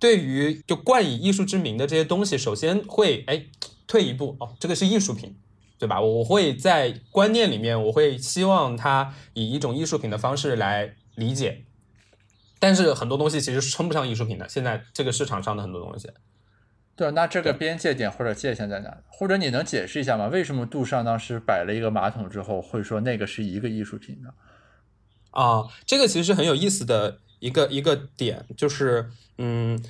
[0.01, 3.47] 对于就冠以艺术之名的这些东西，首先会哎
[3.85, 5.35] 退一步哦，这个是艺术品，
[5.77, 5.99] 对吧？
[5.99, 11.65] 我会在观念里面，我会希望它以一种艺术品的方式来理解。
[12.59, 16.11] 但是很多东西其实称不上艺术品的，现在这个市场上的很多东西。
[16.95, 18.97] 对，那这个边界点或者界限在哪？
[19.07, 20.27] 或者你能解释一下吗？
[20.27, 24.29] 为什么杜尚当时摆了一个马桶之后，会说那个是一个艺术品呢？
[25.31, 29.83] 啊，这个其实很有意思的一个一个点，就是嗯。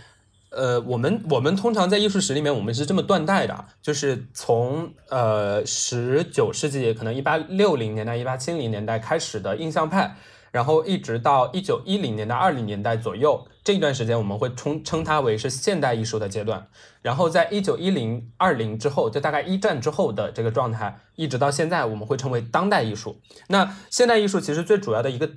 [0.52, 10.16] 呃，我们我们通常在艺术史里面，我们是这么断代的，就是从呃十九世纪可能一八六零年代、一八七零年代开始的印象派，
[10.52, 16.68] 然后一直到一九一零年代、二零年代左右这一段时间，我们会称称它为是现代艺术的阶段。
[17.02, 23.22] 然后在一九一零二零之后，就大概一战之后的这个状态，一直到现在，我们会称为当代艺术。
[23.48, 25.30] 那现代艺术其实最主要的一个。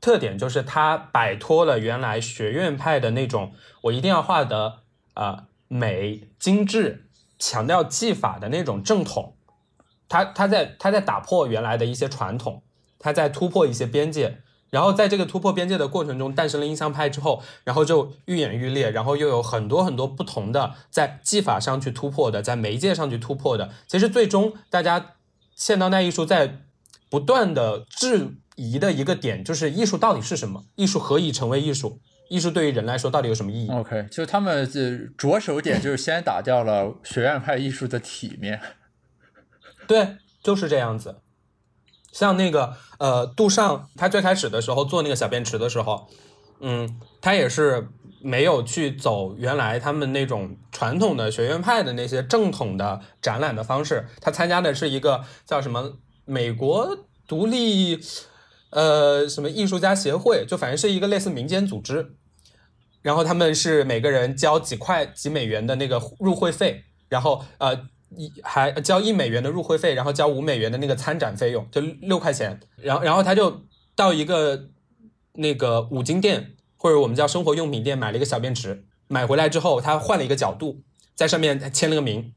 [0.00, 4.80] 特点就是它摆脱了原来学院派的那种我一定要画的
[5.14, 9.36] 呃美精致、强调技法的那种正统，
[10.08, 12.64] 它它在它在打破原来的一些传统，
[12.98, 14.38] 它在突破一些边界，
[14.72, 25.14] 然后在这个突破边界的过程中诞生了印象派之后，然后就愈演愈烈，然后又有很多很多不同的在技法上去突破的，在媒介上去突破的，其实最终大家
[25.54, 26.58] 现当代艺术在
[27.08, 28.38] 不断的质。
[28.54, 30.62] 疑的一个点就是艺术到底是什么？
[30.76, 31.98] 艺术何以成为艺术？
[32.28, 38.60] 艺术对于人来说到底有什么意义？OK，就他们这着手点就是先打掉了学院派艺术的体面。
[39.88, 41.16] 对，就是这样子。
[42.12, 46.06] 像那个呃，杜尚，他最开始的时候做那个小便池的时候，
[46.60, 47.88] 嗯，他也是
[48.22, 55.94] 没有去走原来他们那种传统的学院派的那些正统的展览的方式，他参加的是一个叫什么
[56.24, 56.96] 美国
[57.26, 57.98] 独立。
[58.74, 62.14] 呃，什么艺术家协会，就反正是一个类似民间组织，
[63.02, 67.78] 然后他们是每个人交几块几美元的那个入会费，然后呃
[68.16, 72.60] 一还交一美元的入会费，然后交五美元的那个参展费用，就六块钱。
[72.76, 73.62] 然后然后他就
[73.94, 74.68] 到一个
[75.34, 80.82] 那个五金店或者我们叫生活用品店买了一个小便池，买回来之后他换了一个角度，
[81.14, 82.34] 在上面签了个名。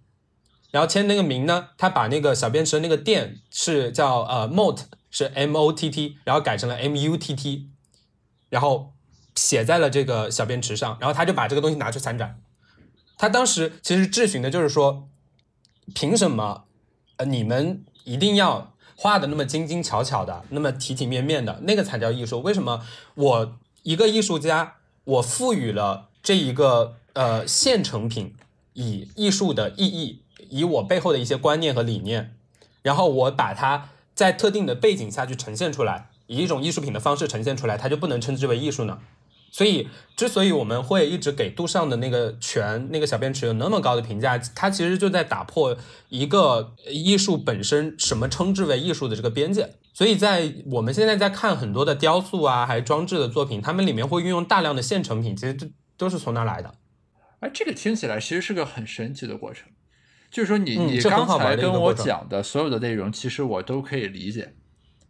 [0.72, 7.70] 然后签那个名呢，他把那个小便池的那个店是叫呃 mott 是 M O T T，然后改成了 M U T T，
[8.50, 8.94] 然后
[9.36, 12.42] 写在了这个小便池上，然后他就把这个东西拿去参展。
[13.18, 15.08] 他当时其实质询的就是说，
[15.94, 16.66] 凭什么
[17.18, 22.42] 呃你们一定要画的那么精精巧巧的，那么体体面面的，那个才叫艺术？
[22.42, 22.82] 为什么
[23.16, 28.34] 我一个艺术家，我赋予了这一个呃现成品
[28.74, 32.36] 以艺术的意义，以我背后的一些观念和理念，
[32.82, 39.00] 然后我把它在特定的背景下去呈现出来，以一种艺术品的方式呈现出来，它就不能称之为艺术呢？
[39.52, 45.78] 所以，之所以我们会一直给杜尚的那个泉、那个小便池有那么高的评价，它其实就在打破
[46.10, 49.76] 一个艺术本身什么称之为艺术的这个边界。
[49.94, 56.76] 所以在我们现在在看很多的雕塑啊，还装置的作品，他们里面会运用大量的现成品，其实这都是从哪来的？
[57.40, 59.70] 哎，这个听起来其实是个很神奇的过程。
[60.30, 64.54] 就是说你，嗯你是很好玩刚才跟我讲的所有的内容，其实我都可以理解。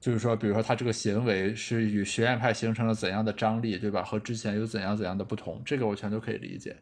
[0.05, 4.03] 就是说，比如说他这个行为是与学院派形成了怎样的张力，对吧？
[4.03, 6.77] 和之前有怎样怎样的不同，这个我全都可以理解。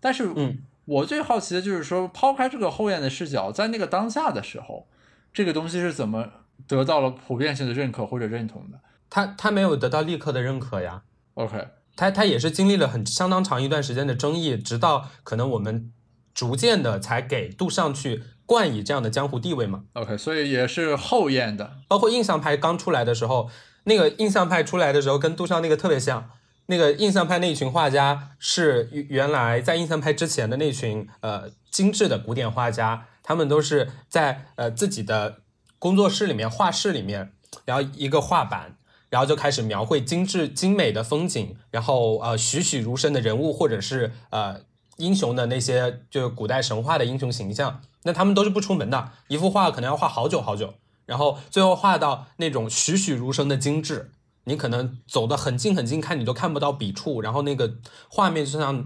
[0.00, 4.88] 但是，嗯，我最好奇的就是说，抛开这个后院的视角，在那个当下的时候，
[5.32, 6.28] 这个东西是怎么
[6.66, 15.92] 得到了普遍性的认可或者认同的他他没有得到立刻的认可呀，？OK，他他也是经历了很相当长一段时间的争议，直到可能我们
[16.34, 19.82] 逐渐的才给杜尚去冠以这样的江湖地位嘛。
[19.92, 21.78] OK，所以也是后验的。
[21.88, 23.50] 包括印象派刚出来的时候，
[23.84, 26.30] 那个印象派出来的时候跟杜尚那个特别像。
[26.68, 35.42] 那个印象派那一群画家是原原来在印象派之前的那群呃精致的古典画家，他们都是在呃自己的
[35.78, 37.32] 工作室里面、画室里面，
[37.64, 38.76] 然后一个画板，
[39.10, 44.62] 然后就开始描绘精致精美的风景，然后呃栩栩如生的人物或者是呃
[44.96, 50.74] 英雄的那些就是古代神话的英雄形象，那他们都是不出门的，一幅画可能要画好久好久。
[51.04, 54.12] 然后最后画到那种栩栩如生的精致，
[54.44, 57.74] 你可能走得很近很近看，你都看不到笔触，然后那个
[58.08, 58.84] 画面就像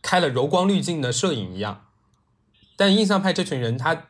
[0.00, 1.84] 开了柔光滤镜的摄影一样。
[2.76, 4.08] 但印象派这群人，他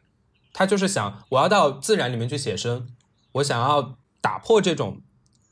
[0.53, 2.89] 他就是想，我要到自然里面去写生，
[3.33, 5.03] 我想要打破这种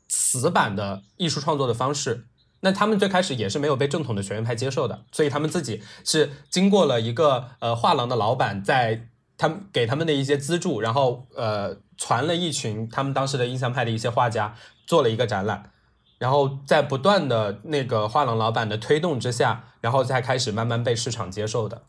[0.07, 2.27] 死板的艺术创作的方式。
[2.61, 15.71] 那他们最开始也是没有被正统的学院派接受的，所以他们自己是经过了一个呃画廊的老板在他们给他们的一些资助，然后呃传了一群他们当时的印象派的一些画家做了一个展览，
[16.19, 21.83] 然后在不断的那个画廊老板的推动之下，然后才开始慢慢被市场接受的。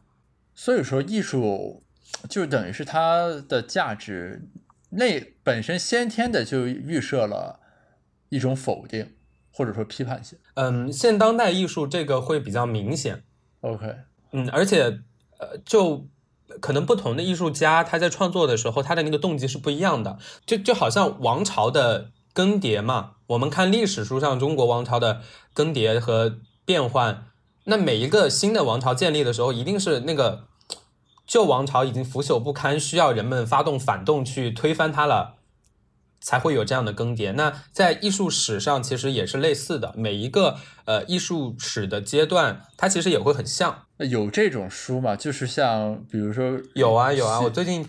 [0.54, 1.82] 所以说，艺术
[2.28, 4.48] 就等于是它的价值
[4.90, 7.60] 那本身先天的就预设了
[8.28, 9.14] 一种否定，
[9.52, 10.38] 或者说批判性。
[10.54, 13.22] 嗯，现当代艺术这个会比较明显
[13.60, 13.94] ，OK，
[14.32, 15.00] 嗯，而且
[15.38, 16.08] 呃，就
[16.60, 25.20] 可能不同的艺术家他在创作的时候，他的那个动机是不一样的，就就好像王朝的更迭嘛，我们看历史书上中国王朝的
[25.52, 27.26] 更迭和变换，
[27.64, 30.44] 那每一个新的王朝建立的时候，一定是那个
[31.26, 35.34] 旧王朝已经腐朽不堪，需要人们发动反动去推翻它了。
[36.22, 37.32] 才会有这样的更迭。
[37.32, 40.56] 那在艺术史上其实也是类似的，每一个
[40.86, 43.84] 呃艺术史的阶段，它其实也会很像。
[43.98, 45.14] 那有这种书吗？
[45.14, 47.86] 就是像比如说有啊有啊，我最近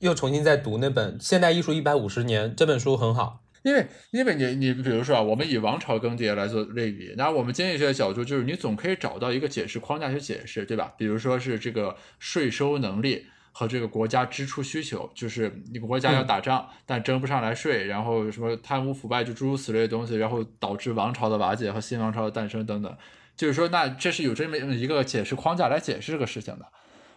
[0.00, 3.42] 又重新在读那本《现代艺术一百五十年》这本书，很好。
[3.62, 10.92] 因为因为你你比如说啊，我们以王朝更迭来做类比，那我们经济学的角度就是你总可以找到一个解释框架去解释，对吧？
[10.98, 13.24] 比如说是这个税收能力
[13.56, 22.96] 和这个国家支出需求，就是你国家要打仗，但征不上来税，然后什么贪污腐败就诸如此类的东西，然后导致王朝的瓦解和新王朝的诞生等等。
[23.36, 26.66] 就是说，那这是有这么一个解释框架来解释这个事情的。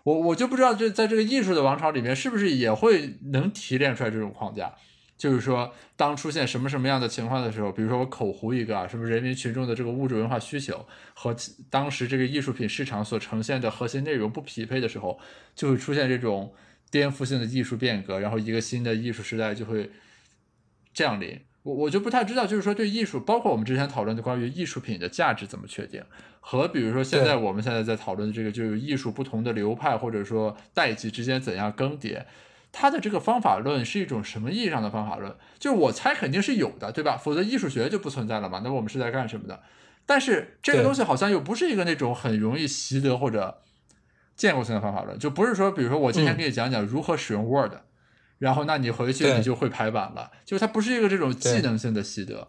[0.03, 4.71] 我我就不知道，这在这个艺术的王朝里面，是不是也会能提炼出来这种框架？
[5.17, 11.35] 就是说，当出现什么什么样的情况的时候，比如说我口胡一个啊，什么人民群众的这个物质文化需求和
[11.69, 15.19] 当时这个艺术品市场所呈现的核心内容不匹配的时候，
[15.55, 16.53] 就会出现这种
[16.91, 19.89] 颠覆性的艺术变革，然后一个新的艺术时代就会
[20.93, 21.39] 降临。
[21.63, 26.01] 我我就不太知道，就是说对艺术，包括我们之前讨论的关于艺术品的价值怎么确定，
[26.39, 32.23] 和比如说现在我们现在在讨论的这个，就是艺术不同的流派或者说代际之间怎样更迭，
[32.71, 35.35] 它的这个方法论是一种什么意义上的方法论？
[35.57, 37.17] 就是我猜肯定是有的，对吧？
[37.17, 38.61] 否则艺术学就不存在了嘛。
[38.63, 39.61] 那我们是在干什么的？
[40.05, 43.63] 但是这个东西好像又不是一个那种很容易习得或者
[44.35, 47.73] 建构性的方法论，就不是说，比如说我今天嗯给你讲讲如何使用 Word，、
[48.37, 52.47] 然后那你回去你就会排版了，就是它不是一个这种技能性的习得。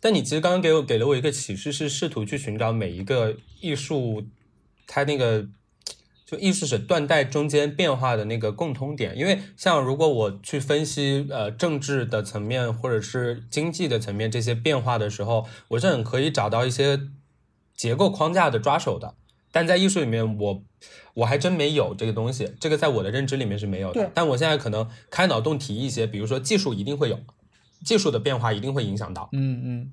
[0.00, 4.26] 但你其实刚刚给我给了我一个启示，是试图去寻找每一个艺术
[4.86, 5.46] 它那个
[6.26, 16.98] 就艺术史断代中间变化的那个共通点，因为像如果我去分析呃政治的层面或者是经济的层面这些变化的时候，我是很可以找到一些
[17.76, 19.14] 结构框架的抓手的，
[19.52, 20.62] 但在艺术里面我
[21.14, 24.10] 我还真没有这个东西，这个在我的认知里面是没有的。
[24.12, 27.20] 但我现在可能开脑洞提一些，比如说技术一定会有，
[27.84, 29.28] 技术的变化一定会影响到。
[29.30, 29.92] 嗯嗯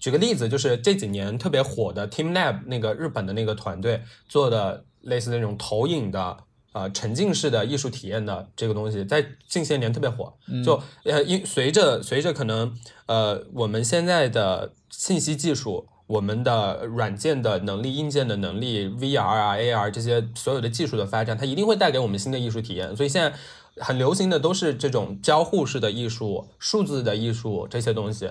[0.00, 6.36] 举个例子，就是这几年特别火的 TeamLab 那个日本的那个团队做的类似那种投影的
[6.72, 10.34] 呃沉浸式的艺术体验的这个东西，在近些年特别火。
[10.64, 12.76] 就呃因随着随着可能
[13.06, 15.86] 呃我们现在的信息技术。
[16.06, 22.94] 我们的软件的能力、硬件的能力、VR 啊、AR 这些所有的技术的发展，它一定会带给我们新的艺术体验。
[22.94, 23.34] 所以现在
[23.82, 28.30] 很流行的都是这种交互式的艺术、数字的艺术这些东西。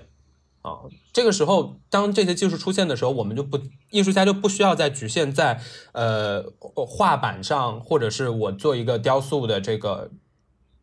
[0.63, 0.79] 啊，
[1.11, 3.59] 这个时候，当这些技术出现的时候，我们就不
[3.91, 5.61] 艺术家就不需要再局限在
[5.91, 10.09] 呃画板上，或者是我做一个雕塑的这个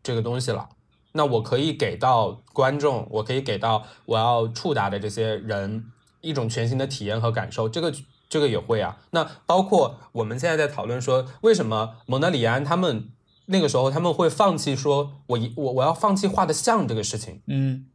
[0.03, 0.69] 这个东西了。
[1.13, 5.87] 那我可以给到观众，我可以给到我要触达的这些人
[6.21, 7.69] 一种全新的体验和感受。
[7.69, 7.93] 这个
[8.29, 8.99] 这个也会啊。
[9.11, 13.09] 那包括我们现在在讨论说，为什么蒙德里安他们
[13.47, 17.41] 那个时候他们会放弃说我一我我要放弃画的像这个事情。
[17.47, 17.87] 嗯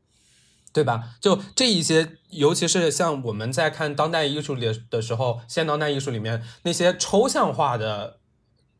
[0.75, 1.15] 对吧？
[1.21, 8.19] 就这一些，尤其是像我们在看当代艺术里的时候，现当代艺术里面那些抽象化的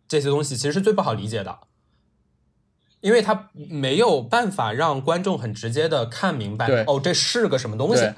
[0.05, 1.59] 这些东西，其实是最不好理解的，
[2.99, 8.11] 因为它没有办法让观众很直接的看明白，哦，这是个什么东西，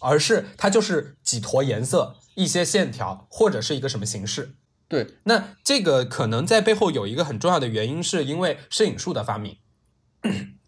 [0.00, 4.54] 而是它就是几坨颜色、一些线条，或者是一个什么形式。
[4.88, 9.58] 对，那这个可能在背后有一个很重要的原因，是因为摄影术的发明。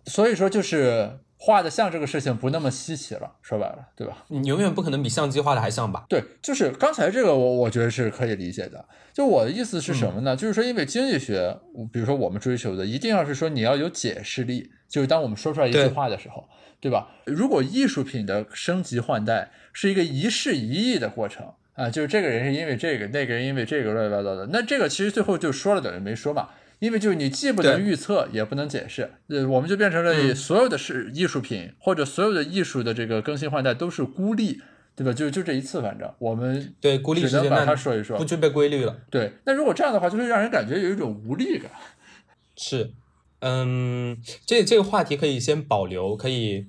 [0.05, 4.25] 所以说就是画的像这个事情不那么稀奇了，说白了，对吧？
[4.29, 6.07] 你永远不可能比相机画的还像吧？
[6.09, 8.85] 对，就是刚才这个我我觉得是可以理解的。
[9.13, 10.37] 就我的意思是什么呢？
[10.37, 11.59] 就是说，因为经济学，
[11.93, 16.49] 比如说我们追求的，一定要是说你要有解释力，就是当我们说出来一句话的时候，
[16.81, 17.09] 对吧？
[17.27, 26.51] 如果艺术品的升级换代是一个一事一议的过程啊，就是这个人是因为这个，那个人因为这个乱七八糟的，那这个其实最后就说了等于没说嘛。
[26.83, 34.61] 因为就是你既不能预测，也不能解释，呃，我们就变成了嗯所有的是艺术品、或者所有的艺术的这个更新换代都是孤立，
[34.97, 35.13] 对吧？
[35.13, 38.25] 就就这一次，反正我们对，孤立只能把它说一说不。
[38.25, 38.99] 具备规律了。
[39.09, 41.71] 对，那如果这样的话，就会让人感觉有一种无力感。
[42.59, 42.91] 是，
[43.39, 46.67] 嗯，这这个话题可以先保留，可以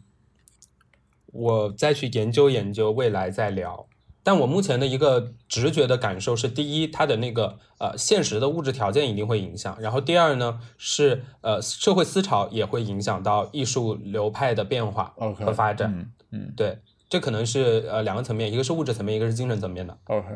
[1.26, 3.88] 我再去研究研究，未来再聊。
[4.24, 15.94] 但我目前的一个直觉的感受是，第一，它的那个呃现实的物质条件一定会影响；然后第二呢，是呃社会思潮也会影响到艺术流派的变化 OK 和发展。
[15.94, 19.98] 嗯嗯对，这可能是呃两个层面，一个是物质层面，一个是精神层面的。
[20.06, 20.28] ，OK，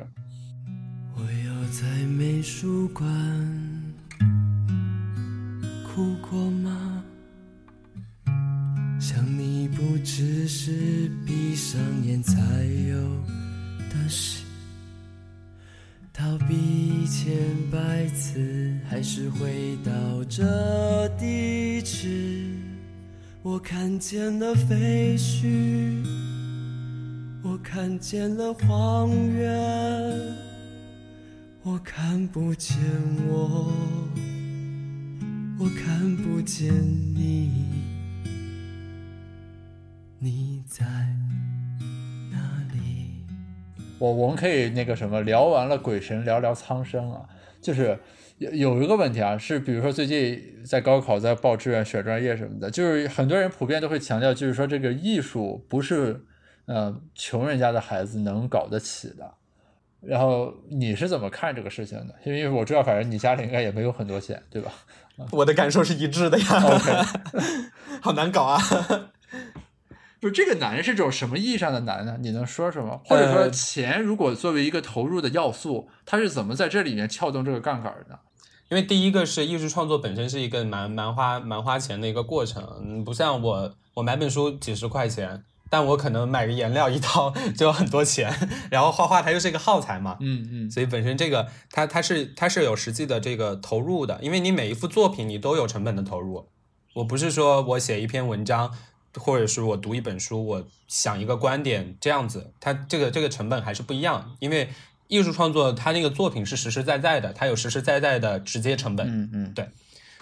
[1.16, 3.08] 我要在美术馆
[5.86, 7.04] 哭过吗？
[9.00, 12.34] 想你不只是闭上眼才
[12.90, 12.98] 有
[14.08, 14.44] 是，
[16.14, 17.34] 逃避千
[17.72, 22.56] 百次，还是回到这地址。
[23.44, 26.04] 我看见了废墟，
[27.44, 30.48] 我看见了荒原。
[31.64, 32.78] 我看不见
[33.28, 33.72] 我，
[35.60, 36.74] 我看不见
[37.14, 37.52] 你，
[40.20, 40.86] 你在？
[44.00, 47.22] 我我们可以那个什么，聊完了鬼神，聊聊苍生啊。
[47.62, 47.98] 就是
[48.38, 56.24] 有有一个问题啊，是比如说最近在高考在报志愿选专业什么的，就是很多人普遍都会强调，就是说这个艺术不是
[56.66, 59.34] 呃穷人家的孩子能搞得起的。
[60.00, 62.14] 然后你是怎么看这个事情的？
[62.24, 64.72] 因为我知道，反正你家里应该也没有很多钱，对吧？
[65.32, 66.46] 我的感受是一致的呀。
[66.64, 67.40] OK
[68.02, 68.62] 好难搞啊。
[70.30, 72.18] 就这个难是种什么意义上的难呢？
[72.20, 73.02] 你能说什么？
[73.06, 78.20] 或者说呃钱如果作为一个投入的要素，它是怎么在这里面撬动这个杠杆的？
[78.70, 88.34] 因为第一个是艺术创作本身是一个蛮蛮花蛮花钱的一个过程，嗯不像我我买本书几十块钱，但我可能买个颜料一套 就有很多钱，
[88.70, 96.50] 然后画画它又是一个耗材嘛，嗯嗯所以本身这个它它是它是有实际的这个投入的，因为你每一幅作品你都有成本的投入，
[96.96, 98.74] 我不是说我写一篇文章。
[99.18, 104.70] 或者是我读一本书，我想一个观点这样子，它这个这个成本还是不一样，因为
[105.08, 109.08] 艺术创作它那个作品是实实在在的，它有实实在在的直接成本。
[109.08, 109.70] 嗯嗯，对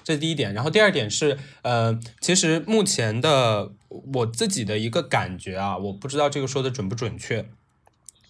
[0.03, 0.53] 这是第一点。
[0.53, 7.49] 然后第二点是，呃，其实目前的我自己的一个感觉啊，我不知道这个说的准不准确，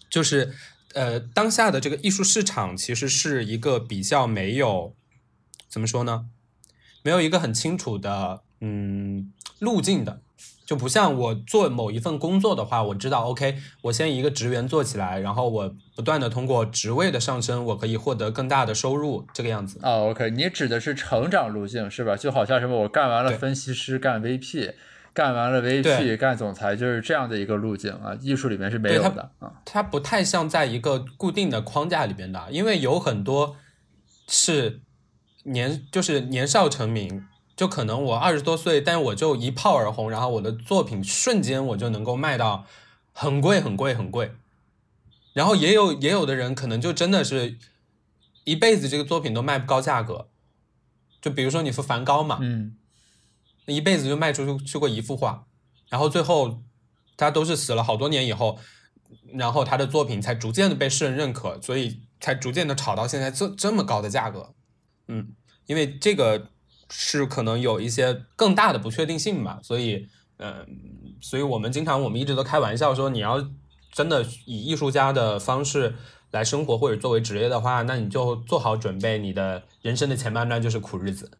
[0.08, 0.54] 就是
[0.94, 4.94] 呃，当下的这个艺术市场其实是一个比较没有
[5.68, 6.26] 怎么说呢，
[7.02, 10.22] 没有一个很清楚的嗯路径的，
[10.66, 19.78] 就不像我做某一份工作的话，我知道 OK，我先一个职员做起来，然后我不断的通过职位的上升，我可以获得更大的收入，这个样子。
[19.80, 22.16] 啊，OK，你指的是成长路径是吧？
[22.16, 24.74] 就好像什么我干完了分析师，干 VP，
[25.14, 28.18] 干完了 VP，干总裁，就是这样的一个路径啊。
[28.20, 29.52] 艺术里面是没有的啊。
[29.64, 33.54] 它不太像在一个固定的框架里边的，因为有很多
[34.26, 34.80] 是
[35.44, 37.24] 年就是年少成名，
[37.56, 42.66] 就可能我二十多岁，但我就一炮而红，然后我的作品瞬间我就能够卖到
[43.12, 44.32] 很贵很贵很贵，
[45.32, 47.56] 然后也有也有的人可能就真的是
[48.44, 50.28] 一辈子这个作品都卖不高价格，
[51.22, 52.76] 就比如说你说梵高嘛，嗯，
[53.64, 55.46] 一辈子就卖出去去过一幅画，
[55.88, 56.62] 然后最后
[57.16, 58.58] 他都是死了好多年以后，
[59.32, 64.52] 然后他的作品才逐渐的被世人认可，所以才逐渐的炒到现在这这么高的价格。
[65.08, 65.32] 嗯，
[65.64, 66.50] 因为这个
[66.90, 70.08] 是可能有一些更大的不确定性吧，所以
[70.38, 70.66] 嗯、
[71.20, 73.42] 所以我们经常我们一直都开玩笑说，你要
[73.92, 75.94] 真的以艺术家的方式
[76.32, 81.30] 来生活或者作为职业的话，那你就做好准备，你的人生的前半段就是苦日子。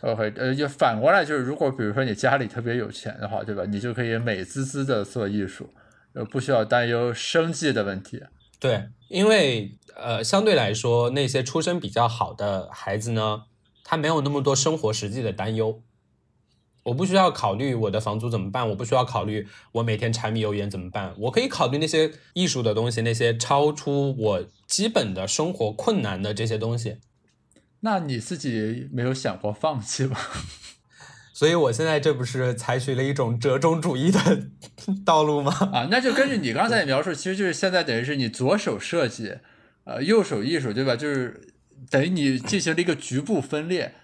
[0.00, 3.64] OK， 呃，就反过来就是，如果比如说你家里特别有钱的话，对吧？
[3.66, 5.68] 你就可以美滋滋的做艺术，
[6.14, 8.22] 呃，不需要担忧生计的问题。
[8.58, 13.42] 对，因为呃，相对来说，那些出身比较好的孩子呢，
[13.90, 15.82] 他没有那么多生活实际的担忧。
[16.84, 26.98] 我不需要考虑我的房租怎么办，我不需要考虑我每天柴米油盐怎么办，我可以考虑那些艺术的东西，那些超出我基本的生活困难的这些东西。
[27.80, 30.18] 那你自己没有想过放弃吗？
[31.32, 34.48] 所以我现在这不是采取了一种折中主义的
[35.06, 35.52] 道路吗？
[35.72, 39.36] 啊，那就根据 你刚才的描述，其实就是现在等于是你左手设计，
[39.84, 40.94] 呃，右手艺术，对吧？
[40.96, 41.40] 就是
[41.90, 43.94] 等于你进行了一个局部分裂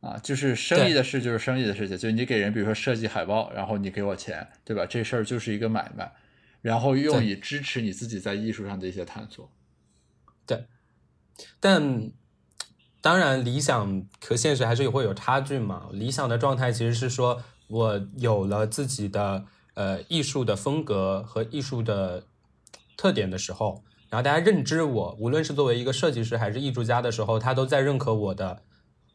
[0.00, 4.84] 啊，就是生意的事就是生意的事情，就是你给人比如说设计海报，然后你给我钱，对吧？
[4.86, 6.12] 这事儿就是一个买卖，
[6.60, 9.50] 然后用以支持你自己在艺术上的一些探索。
[10.44, 10.66] 对
[11.60, 12.10] 但
[13.00, 15.88] 当然，理想和现实还是会有差距嘛。
[15.92, 19.44] 理想的状态其实是说我有了自己的
[19.74, 22.26] 呃艺术的风格和艺术的
[22.96, 23.82] 特点的时候，
[24.12, 28.62] 然后大家认知我，无论是作为一个设计师还是艺术家的时候，他都在认可我的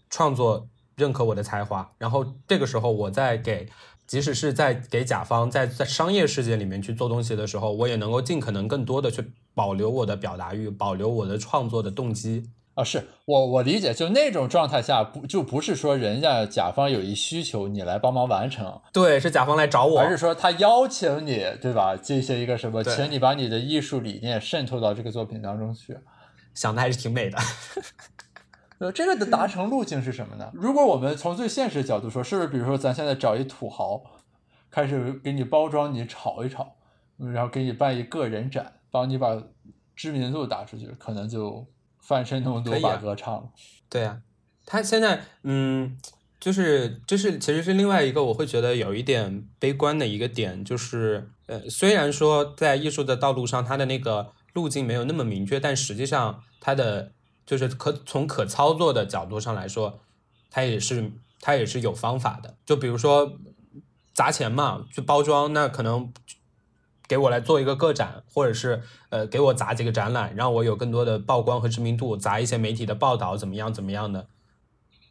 [0.10, 1.92] 创作，认可我的才华。
[2.00, 3.70] 然后这个时候，我在给，
[4.08, 9.24] 即使是在给甲方在在商业世界里面去做东西的时候，我也能够尽可能更多的去
[9.54, 12.50] 保留我的表达欲，保留我的创作的动机。
[12.78, 21.98] 啊，是我我理解，就那种状态下，不就不是说人家甲方有一需求，你来帮忙完成，对，是甲方来找我，而是说他邀请你，对吧？
[21.98, 25.98] 进行一个什么，请你把你的艺术理念渗透到这个作品当中去。
[26.54, 27.38] 想的还是挺美的。
[28.78, 30.52] 呃，这个的达成路径是什么呢？
[30.54, 34.00] 如果我们从最现实的角度说，是不是比如说咱现在找一土豪，
[34.70, 36.76] 开始给你包装你炒一炒，
[37.18, 39.36] 嗯然后给你办一个人展，帮你把
[39.96, 41.66] 知名度打出去，可能就
[42.08, 43.50] 翻身农奴把歌唱了。
[43.90, 44.22] 对啊，
[44.66, 45.98] 他现在嗯，
[46.40, 57.12] 就是就是其实是另外一个我会觉得有一点悲观的一个点，就是呃，虽然说在艺术的道路上，他的那个路径没有那么明确，但实际上他的
[57.46, 60.00] 就是可从可操作的角度上来说，
[60.50, 62.56] 他也是他也是有方法的。
[62.66, 63.38] 就比如说
[64.14, 66.12] 砸钱嘛，去包装，那可能
[67.08, 74.28] 给我来做一个个展，或者是呃给我砸几个展览，让我有更多的曝光和知名度，砸一些媒体的报道，怎么样怎么样的。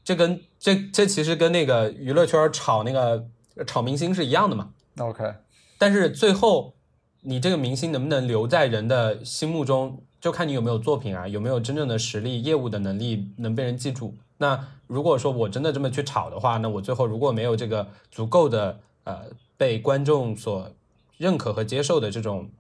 [0.05, 3.27] 这跟这这其实跟那个娱乐圈炒那个
[3.67, 4.71] 炒明星是一样的嘛。
[4.99, 5.35] OK，
[5.79, 6.75] 但是最后
[7.23, 14.15] 你这个明星能不能留在人的心目中，就看你有没有作品啊，有没有真正的实力、业务的能力能被人记住。
[14.39, 19.23] 那如果说我真的这么去炒的话，那我最后如果没有这个足够的呃
[19.57, 20.71] 被观众所
[21.19, 22.51] 认可和接受的这种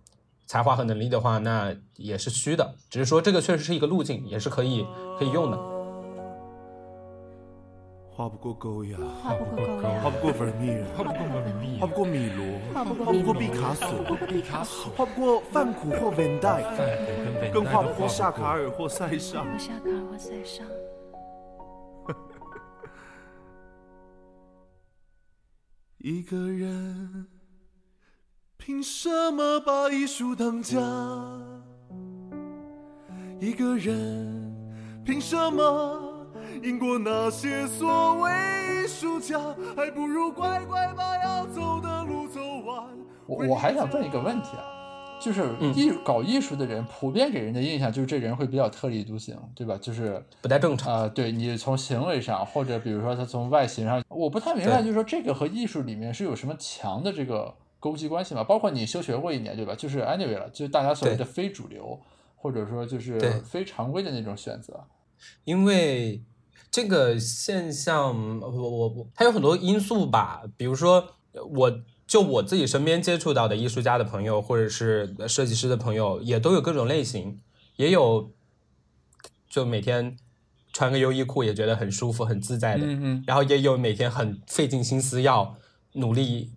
[0.46, 2.74] 才华和能力的话，那也是虚的。
[2.88, 4.86] 只是说这个确实是一个路径，也是可以
[5.18, 5.76] 可以用的。
[8.10, 13.90] 画不过勾雅，画不过高雅，画不过维米尔，画不过文秘画不过米罗，画不过画不过米毕卡索，
[14.26, 19.46] 毕卡索，画不过范古或 Van Dyke，更画不过夏卡尔或塞尚。
[19.52, 20.66] 我下卡尔或塞尚。
[25.98, 27.26] 一个人
[28.66, 30.76] 凭什么把艺术当家？
[33.38, 34.52] 一个人
[35.04, 36.26] 凭什么
[36.64, 38.28] 赢过那些所谓
[38.82, 39.38] 艺术家？
[39.76, 42.84] 还不如乖乖把要走的路走完。
[43.28, 44.64] 我我还想问一个问题啊，
[45.20, 49.78] 就是嗯艺搞艺术的人，普遍给人的印象就是这人会比较特立独行，对吧？
[49.80, 50.92] 就是不太正常。
[50.92, 58.42] 啊、对你从行为上，或者比如说他从外形上，我不太明白，就是说这个和艺术里面是有什么强的这个勾稽关系嘛？
[58.42, 59.74] 包括你休学过一年，对吧？
[59.74, 62.00] 就是 anyway 了，就是大家所谓的非主流，
[62.34, 64.84] 或者说就是对非常规的那种选择。
[65.44, 66.22] 因为
[66.70, 70.42] 这个现象，我我我，它有很多因素吧。
[70.56, 71.14] 比如说，
[71.50, 77.40] 我就我自己身边接触到的艺术家的朋友，或者是设计师的朋友，也都有各种类型，
[77.76, 78.32] 也有
[79.48, 80.16] 就每天
[80.72, 85.56] 穿个优衣库也觉得很舒服、很自在的，嗯嗯，然后也有每天很费尽心思要
[85.92, 86.52] 努力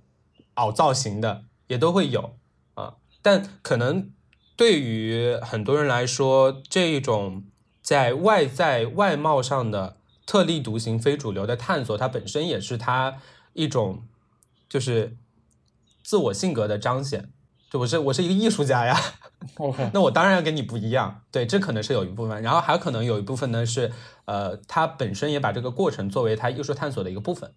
[0.60, 2.38] 凹造型的，也都会有
[2.76, 2.96] 啊。
[3.22, 4.12] 但可能
[4.56, 7.46] 对于很多人来说，这一种
[7.82, 13.18] 在外在外貌上的特立独行、非主流的探索，它本身也是他
[13.54, 14.04] 一种
[14.68, 15.18] 就是
[16.04, 17.32] 自我性格的彰显。
[17.72, 19.00] 就我是我是一个艺术家呀
[19.94, 23.92] 那我当然要跟你不一样，对，这可能是有一部分，然后还可能有一部分呢是，
[24.26, 27.54] 呃，他本身也把这个过程作为他艺术探索的一个部分，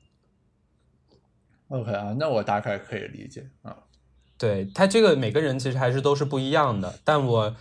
[1.73, 3.75] OK 啊，那我大概可以理解啊。
[4.37, 7.57] 对他这个每个人其实还是都是不一样的，但我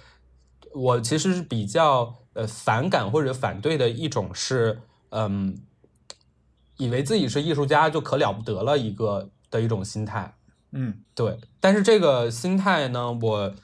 [0.74, 4.82] 我其实是比较呃反感或者反对的一种是，
[5.12, 5.57] 嗯，
[6.78, 10.36] 以为自己是艺术家就可了不得了一个的一种心态，
[10.72, 13.55] 嗯对，但是这个心态呢，我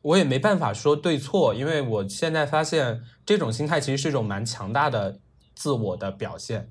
[0.00, 5.18] 我也没办法说对错，因为我现在发现这种心态其实是一种蛮强大的
[5.54, 6.70] 自我的表现。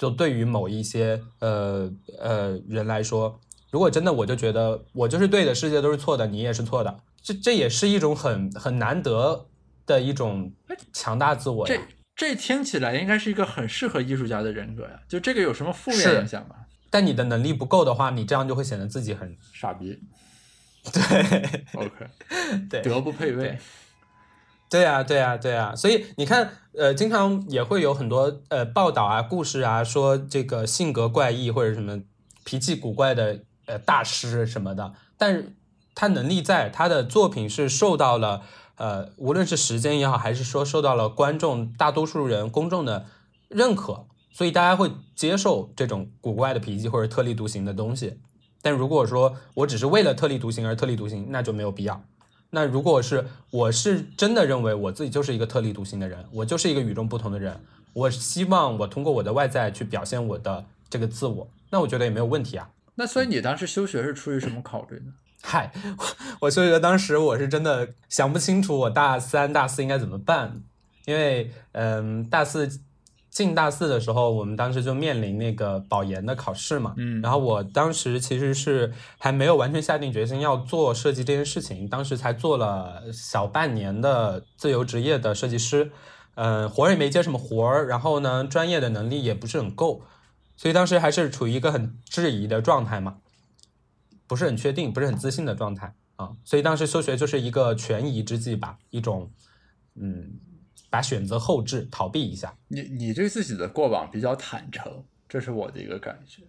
[0.00, 3.38] 就对于某一些呃呃人来说，
[3.70, 9.46] 如果真的我就觉得我就是对的，世界都是错的，你也是错的，这这也是一种很很难得
[9.84, 10.50] 的一种
[10.94, 11.82] 强大自我呀这。
[12.16, 14.98] 这听起来应该是一个很适合艺术家的人格呀。
[15.06, 16.56] 就这个有什么负面是影响吗？
[16.88, 20.00] 但你的能力不够的话，你这样就会显得自己很傻逼。
[20.92, 22.06] 对 OK，
[22.70, 23.58] 对德不配位
[24.70, 24.80] 对。
[24.80, 32.00] 对啊，对啊，对啊，所以你看，呃，经常也会有很多呃报道啊、故事啊，说这个性格怪异或者什么
[32.44, 35.54] 脾气古怪的呃大师什么的，但
[35.96, 38.42] 他能力在，他的作品是受到了
[38.76, 43.06] 呃无论是时间也好，还是说受到了观众大多数人公众的
[43.48, 48.20] 认可，所以大家会接受这种古怪的脾气或者特立独行的东西。
[48.62, 52.04] 但如果说我只是为了特立独行而特立独行，那就没有必要。
[52.50, 57.56] 那如果是我是真的认为我自己就是一个特立独行的人，我就是一个与众不同的人，
[57.92, 62.68] 我希望我通过我的外在去表现我的这个自我，那我觉得也没有问题啊。
[62.96, 65.12] 那所以你当时休学是出于什么考虑呢？
[65.42, 66.04] 嗨，我
[66.40, 70.60] 我就觉得当时我是真的想不清楚我大三、大四应该怎么办，
[71.06, 72.68] 因为嗯，大四
[73.30, 85.92] 进大四的时候，我们当时就面临那个保研的考试嘛，嗯然后我当时其实是还没有完全下定决心要做设计这件事情，当时才做了小半年的自由职业的设计师，
[86.34, 90.02] 嗯，活儿也没接什么活儿，然后呢，专业的能力也不是很够，
[90.56, 93.18] 所以当时还是处于一个很质疑的状态嘛。
[94.26, 99.28] 不是很确定、不是很自信的状态啊，所以当时休学就是一个权宜之计吧，一种
[99.96, 100.38] 嗯，
[100.90, 102.52] 把选择后置，逃避一下。
[102.68, 106.42] 你你对自己的过往比较坦诚，这是我的一个感觉。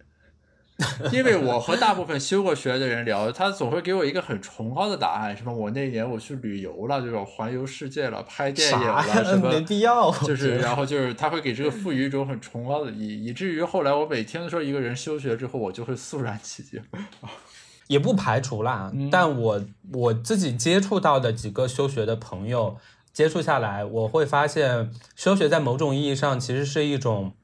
[1.12, 16.82] 因为我和大部分休过学的人聊，他总会给我一个很崇高的答案，什么我那年我去旅游了，就是环游世界了，拍电影了，啥什么没必要，就是，然后就是他会给这个赋予一种很崇高的意义，以至于后来我每听说一个人休学之后，我就会肃然起敬。
[17.88, 18.90] 也不排除啦。
[18.94, 22.78] 嗯但我我自己接触到的几个休学的朋友，
[23.12, 27.34] 接触下来，我会发现休学在某种意义上其实是一种，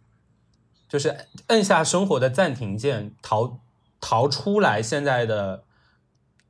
[0.88, 1.16] 就是
[1.48, 3.60] 摁下生活的暂停键，逃
[4.00, 5.64] 逃出来现在的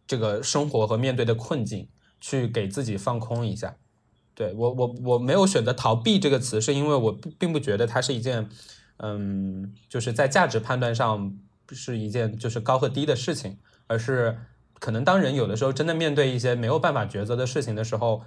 [0.06, 1.88] 这个生活和面对的困境，
[2.20, 3.76] 去给自己放空一下。
[4.34, 8.48] 对我我我没有选择逃避这个词，是因为我并不觉得它是一件，
[8.98, 11.36] 嗯，就是在价值判断上
[11.70, 13.58] 是一件就是高和低的事情。
[13.90, 14.38] 而是
[14.78, 18.22] 可能当人有的时候真的面对一些没有办法抉择的事情的时候，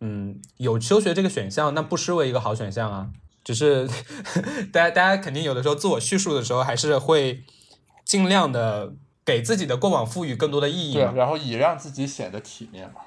[0.00, 3.10] 嗯，有休学这个选项，那不失为一个好选项啊。
[3.42, 3.86] 只是
[4.72, 7.44] 大家大家肯定有的时候自我叙述的时候，还是会
[8.04, 8.94] 尽量的
[9.24, 11.12] 给自己的过往赋予更多的意义嘛。
[11.12, 13.02] 然后也让自己显得体面嘛。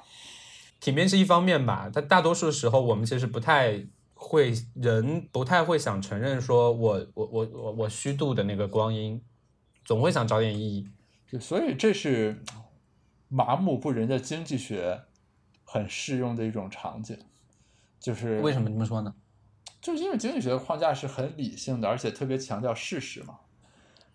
[0.80, 3.84] 体面是一方面吧，但大多数时候我们其实不太
[4.14, 9.20] 会，人不太会想承认说我我我我我虚度的那个光阴，
[9.84, 10.88] 总会想找点意义。
[11.30, 12.42] 对，所以这是
[13.28, 15.02] 麻木不仁的经济学
[15.72, 17.16] 很适用的一种场景，
[18.00, 19.14] 就是为什么这么说呢？
[19.80, 23.38] 就是因为经济学的框架是很理性的，而且特别强调事实嘛，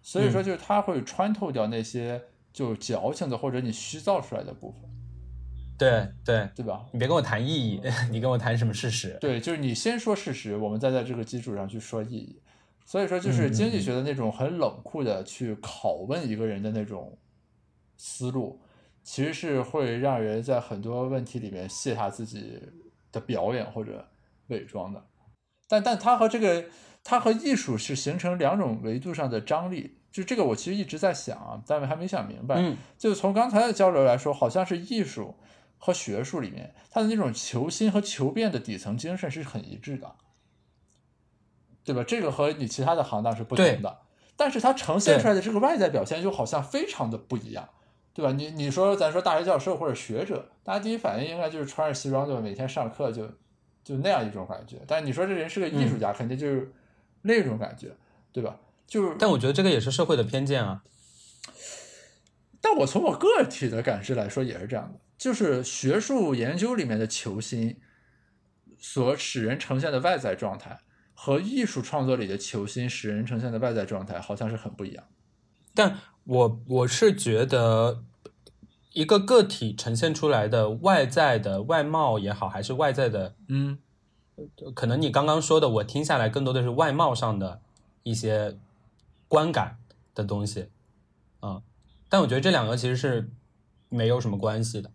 [0.01, 4.81] 所以说就是它会穿透掉那些就矫情的或者你虚造出来的部分，
[5.77, 6.85] 对对，对吧？
[6.91, 7.81] 你别跟我谈意义，
[8.11, 9.17] 你跟我谈什么事实？
[9.21, 12.41] 对，就是你先说事实，我们再在这个基础上去说意义。
[12.85, 17.17] 所以说，就是经济学的那种很冷酷的去拷问一个人的那种
[17.97, 18.61] 思路，
[19.05, 22.59] 其实是会让人在很多问题里面卸下自己
[23.11, 24.09] 的表演或者
[24.47, 25.05] 伪装的。
[25.69, 26.65] 但但它和这个，
[27.03, 29.99] 它和艺术是形成两种维度上的张力。
[30.11, 32.55] 就这个，我其实一直在想啊，但还没想明白。
[32.57, 35.35] 嗯，就是从刚才的交流来说，好像是艺术
[35.77, 40.15] 和学术里面，它的那种求新和求变的底层精神是很一致的，
[41.83, 42.03] 对吧？
[42.03, 43.99] 这个和你其他的行当是不同的，
[44.37, 47.67] 但是它呈现出来的这个外在表现就好像非常的不一样，
[48.15, 48.31] 对吧？
[48.31, 52.39] 你你说咱说大学教授或者学者，大家第一反应应该就是穿着西装，对吧？
[52.39, 53.29] 每天上课就
[53.83, 54.77] 就那样一种感觉。
[54.87, 56.71] 但是你说这人是个艺术家，肯定就是
[57.23, 57.91] 那种感觉，
[58.31, 58.57] 对吧？
[58.87, 60.81] 就是，但我觉得这个也是社会的偏见啊。
[62.61, 67.77] 但我从我个体的感知来说，也是这样的，就是学术研究里面的球星
[68.79, 70.79] 所使人呈现的外在状态，
[71.13, 75.03] 和艺术创作里的球星使人呈现的外在状态，好像是很不一样。
[75.73, 78.03] 但我我是觉得，
[78.93, 83.77] 一个个体呈现出来的外在的外貌也好，还是外在的，嗯
[84.73, 87.61] 可能你刚刚说的，我听下来更多的是外貌上的
[88.03, 88.57] 一些
[89.27, 89.77] 观感
[90.13, 90.69] 的东西，
[91.39, 91.61] 啊、
[92.09, 93.29] 但我觉得这两个其实是
[93.87, 94.91] 没有什么关系的。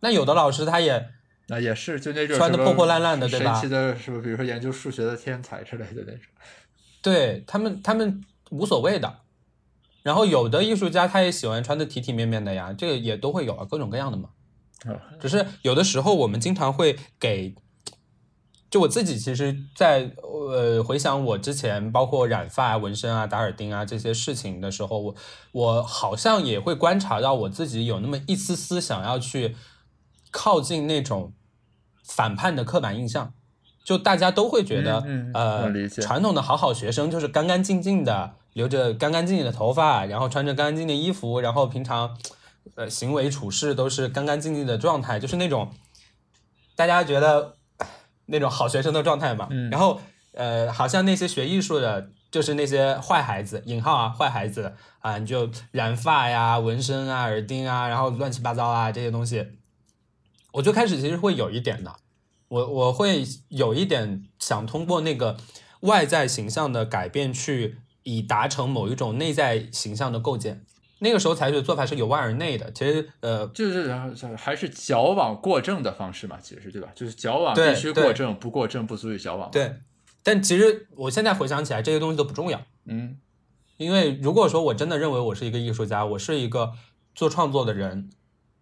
[0.00, 1.10] 那有的老师他也
[1.46, 6.22] 那也是，就那种穿的破破烂烂的对吧神奇的什么，比如说研究数学的天才之类的那种。
[7.00, 9.20] 对他们，他们无所谓的。
[10.06, 14.28] 然后有的艺术家他也喜欢穿的体体面面的呀，这个也都会有啊，各种各样的嘛。
[14.84, 17.56] 啊，只是有的时候我们经常会给，
[18.70, 25.14] 就我自己其实在，呃回想我之前包括染发啊、纹身啊、打耳钉啊这些事情的时候，我
[25.50, 29.56] 我好像也会观察到我自己有那么一丝丝想要去
[30.30, 31.32] 靠近那种
[32.04, 33.34] 反叛的刻板印象，
[33.82, 42.16] 就大家都会觉得，嗯嗯呃传统的好好学生就是干干净净的，留着干干净净的头发，然后穿着干干净净的衣服，然后平常
[42.74, 45.70] 呃行为处事都是干干净净的状态，就是那种
[46.74, 47.56] 大家觉得
[48.24, 49.46] 那种好学生的状态嘛。
[49.50, 50.00] 嗯然后
[50.32, 59.46] 呃，好像那些学艺术的，就是那些坏孩子（引号啊，坏孩子啊），你就染发呀、纹身啊、耳钉啊，然后乱七八糟啊这些东西，
[60.52, 61.94] 我就开始其实会有一点的，
[62.48, 65.36] 我我会有一点想通过那个
[65.80, 70.64] 外在形象的改变去以达成某一种内在形象的构建。
[71.00, 73.92] 那个时候采取的做法是由外而内的，其实呃，就是
[74.36, 76.88] 还是矫枉过正的方式嘛，其实是对吧？
[76.94, 79.74] 就是矫枉必须过正，不过正不足以矫枉。，对。
[80.22, 83.18] 但其实我现在回想起来，这些东西都不重要，嗯
[83.76, 86.72] 因为如果说我真的认为我是一个艺术家，我是一个
[87.14, 88.08] 做创作的人，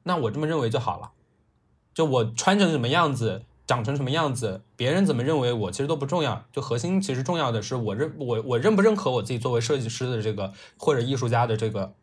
[0.02, 1.12] 那我这么认为就好了。
[1.94, 6.44] 就我穿成什么样子，长成什么样子，别人怎么认为我其实都不重要。
[6.52, 11.94] 就核心其实重要的是我认我我认不认可我自己作为设计师的这个或者艺术家的这个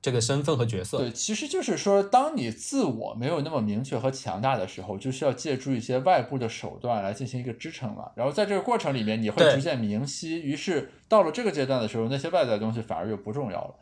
[0.00, 0.98] 这个身份和角色。
[0.98, 8.10] 对，其实就是说，当你自我没有那么明确和强大的时候，就需要借助一些外部的手段来进行一个支撑嘛。
[8.14, 13.74] 然后在这个过程里面，你会逐渐明晰，于是到了这个阶段的时候，那些外在的东西反而就不重要了。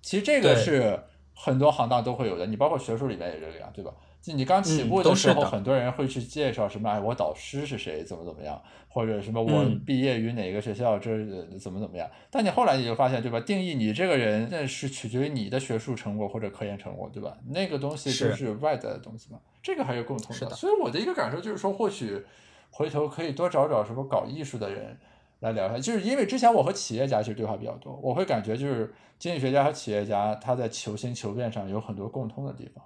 [0.00, 1.00] 其实这个是
[1.34, 3.92] 很多行当都会有的，你包括学术里面也这个样，对吧？
[4.24, 8.58] 就你刚起嗯步的时候，很多人会去介绍什么，哎，我导师是谁，怎么怎么样，
[8.88, 12.10] 或者什么我嗯毕业于哪个学校，这呃怎么怎么样。
[12.30, 13.38] 但你后来你就发现，对吧？
[13.40, 17.36] 定义你这个人，那是取决于你的学术成果或者科研成果，对吧？
[17.50, 22.24] 那个东西就是是外在的东西嘛，这个还有共同是的所以我的一个感受就是说，或许
[22.70, 24.96] 回头可以多找找什么搞艺术的人。
[25.40, 32.82] 来聊一下，就是因为之前我和企业家其实对话比较多，我会感觉就是经济学家和企业家他在求新求变上有很多共通的地方。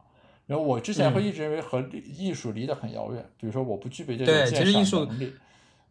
[0.49, 1.25] 然后我之前会嗯。
[1.27, 5.33] 一直认为和艺术离得很遥远，比如说我不具备这对种鉴赏其实艺术能力，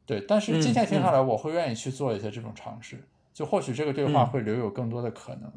[0.05, 3.01] 对，但是嗯今天听下嗯来，我会愿意去做一些这种尝试，
[3.33, 4.27] 就或许这个对话嗯。
[4.27, 5.51] 会留有更多的可能。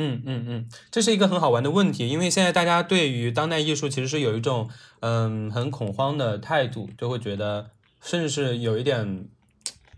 [0.00, 4.68] 嗯嗯嗯，这是一个很好玩的问题，因为现在大家对于当代艺术其实是有一种
[5.00, 7.70] 嗯很恐慌的态度，就会觉得
[8.02, 9.26] 甚至是有一点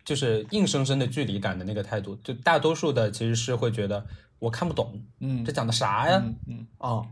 [0.05, 4.07] 就是硬生生的距离感的那个态度，就大多数的其实是会觉得
[4.39, 6.23] 我看不懂，嗯，这讲的啥呀？
[6.25, 6.67] 嗯嗯。
[6.79, 7.07] 哦，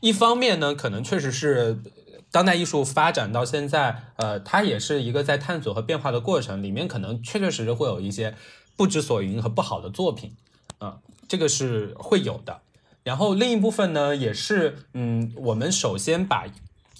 [0.00, 8.34] 一方面呢，可能确实是呃当代艺术发展到现在，呃，它也是一个在探索和变化的过程，里面可能确确实实会有一些
[8.76, 10.34] 不知所云和不好的作品，
[10.78, 10.98] 啊、
[11.28, 12.60] 这个是会有的。
[13.02, 16.46] 然后另一部分呢，也是，嗯，我们首先把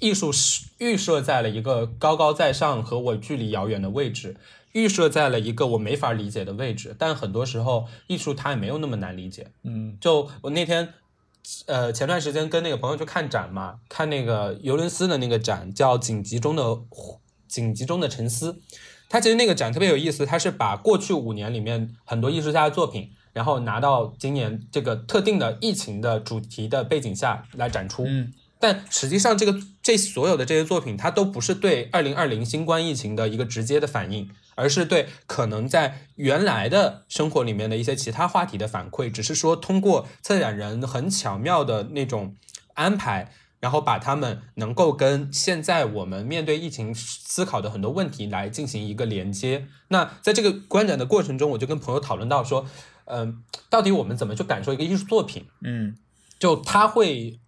[0.00, 4.36] 艺术是预设在了一个高高在上和我距离遥远的位置，
[4.72, 6.94] 预设在了一个我没法理解的位置。
[6.98, 9.50] 但很多时候，艺术它也没有那么难理解。
[9.62, 10.92] 嗯就我那天
[11.66, 16.64] 呃，前段时间跟那个朋友去看展嘛，看那个尤伦斯的那个展，叫《紧急中的
[17.46, 18.52] 紧急中的沉思》。
[19.08, 28.04] 他其实那个展特别有意思，他是把过去五年里面很多艺术家的作品，然后拿到今年这个特定的疫情的主题的背景下来展出。
[28.06, 39.10] 嗯，但实际上这个这所有的这些作品，它都不是对二零二零新冠疫情的一个直接的反应，而是对可能在原来的生活里面的一些其他话题的反馈。
[39.10, 42.34] 只是说通过策展人很巧妙的那种
[42.74, 43.32] 安排。
[43.60, 49.66] 然后把他们能够跟现在我们面对疫情思考的很多问题来进行一个连接。
[49.88, 52.66] 那在这个观展的过程中，我就跟朋友讨论到说，
[53.06, 55.46] 嗯，到底我们怎么去感受一个艺术作品？
[55.62, 55.96] 嗯，
[56.38, 57.40] 就他会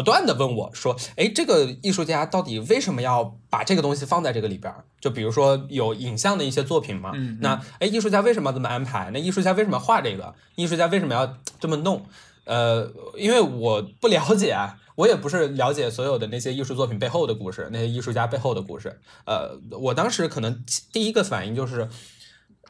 [0.00, 4.72] 不断的问我说，哎，这个艺术家到底为什么要把这个东西放在这个里边？
[4.98, 9.10] 就比如说有影像的一些作品嘛，嗯，那哎，艺术家为什么要这么安排？
[9.12, 10.34] 那艺术家为什么要画这个？
[10.54, 12.06] 艺术家为什么要这么弄？
[12.44, 14.78] 呃，因为我不了解啊。
[14.96, 19.00] 我也不是了解所有的那些艺术作品背后的故事，那些艺术家背后的故事。
[19.24, 21.88] 呃，我当时可能第一个反应就是，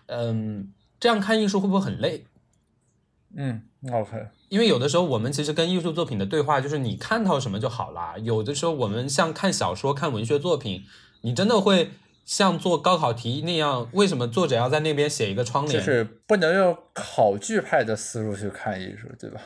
[0.06, 2.24] 嗯，这样看艺术会不会很累？
[3.34, 4.28] 嗯，OK。
[4.50, 8.16] 因为有的时候我们其实跟艺术作品的对话就是你看到什么就好啦。
[8.18, 10.84] 有的时候我们像看小说、看文学作品，
[11.20, 11.92] 你真的会
[12.26, 15.78] 像做高考题那样，为什么作者要在那边写一个窗帘？
[15.78, 19.40] 就是不能用考据派的思路去看艺术，对吧？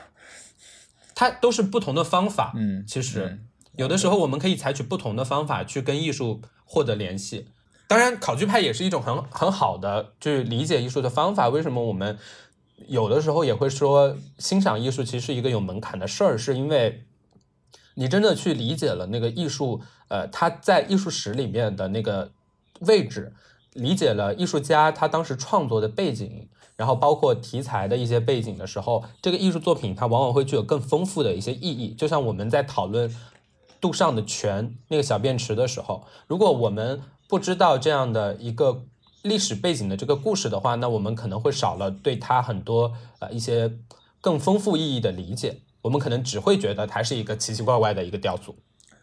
[1.15, 3.39] 它都是不同的方法，嗯，其实
[3.77, 7.49] 有的时候我们可以采取不同的方法去跟艺术获得联系。
[7.87, 11.51] 当然，考据派也是一种很很好的去理解艺术的方法。
[11.51, 12.19] 为什么我们
[12.89, 16.39] 有的时候也会说欣赏艺术其实是一个有门槛的事儿？
[16.39, 17.05] 是因为
[17.95, 22.33] 你真的去理解了那个艺术，呃，它在艺术史里面的那个
[22.81, 23.33] 位置，
[23.73, 26.49] 理解了艺术家他当时创作的背景。
[26.77, 31.95] 然后包括题材的一些背景的时候，这个艺术作品它往往会具有更丰富的一些意义。
[31.95, 33.09] 就像我们在讨论
[33.81, 38.83] 杜尚的泉那个小便池的时候，如果我们不知道这样的一个
[39.25, 43.73] 历史背景的这个故事的话，那我们可能会少了对它很多呃一些
[44.21, 45.61] 更丰富意义的理解。
[45.81, 48.55] 我们可能只会觉得它是一个奇奇怪怪的一个雕塑。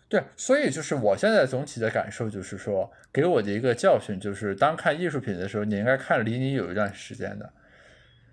[0.07, 7.51] 对，所以就是我现在总体的感受就是说，给我的一个教训就是，当看艺术品的时候，你应该看离你有一段时间的。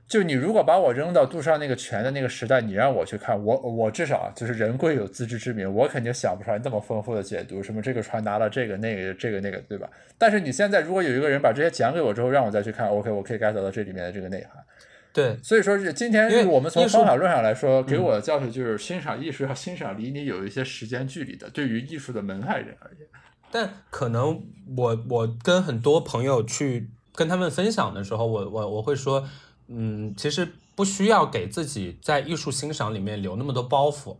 [0.09, 9.87] 就你如果把我扔到杜尚那个泉的那个时代，你让我去看，我我至少就是人贵有自知之明，我肯定想不出来那么丰富的解读，什么这个船拿了这个那个这个那个，对吧？
[10.17, 14.65] 但是你现在如果有一个人把这些讲给我之后，让我再去看，OK，我可以 get 到这里面的这个内涵。
[15.13, 23.07] 对，所以说是今天我们从方法论上来说，给我的教训就是欣赏艺术要欣赏离你有一些时间距离的，对于艺术的门外人而言。
[23.51, 24.43] 但可能
[24.75, 29.29] 我我跟很多朋友去跟他们分享的时候，我我我会说。
[29.69, 34.17] 嗯，其实不需要给自己在艺术欣赏里面留那么多包袱，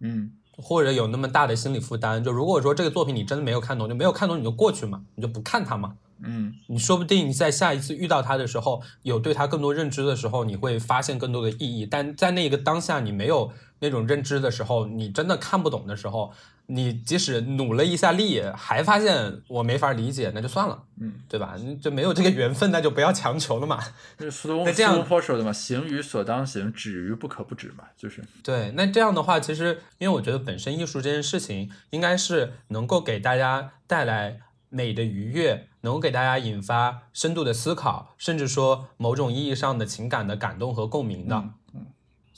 [0.00, 2.22] 嗯，或者有那么大的心理负担。
[2.22, 11.86] 就如果说这个作品你真的没有看懂，就没有看懂你就过去嘛，你就不看它嘛，嗯，你说不定在下一次遇到它的时候，有对它更多认知的时候，你会发现更多的意义。
[11.86, 16.32] 但在那个当下你没有那种认知的时候，你真的看不懂的时候。
[16.70, 21.56] 你即使努了一下力，还发现我没法理解，那就算了，嗯，对吧？
[21.80, 23.82] 就没有这个缘分，那就不要强求了嘛。
[24.20, 28.70] 是苏东苏坡说的嘛，行于所当行，止于不可不止嘛，就是对。
[28.72, 41.34] 那这样的话，其实因为我觉得本身艺术这件事情，应该是能够给大家带来美的愉悦，能够给大家引发深度的思考，甚至说某种意义上的情感的感动和共鸣的。
[41.34, 41.54] 嗯，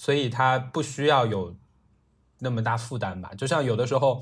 [0.00, 1.54] 所以它不需要有。
[2.42, 4.18] 那么大负担吧，就像有的时候，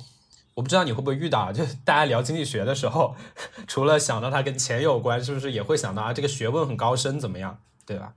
[0.54, 3.14] 我不知道你会不会遇到，就大家聊经济学的时候，
[3.68, 7.56] 除了想到它跟钱有关，是不是也会想到啊这个学问很高深怎么样，
[7.86, 8.14] 对吧？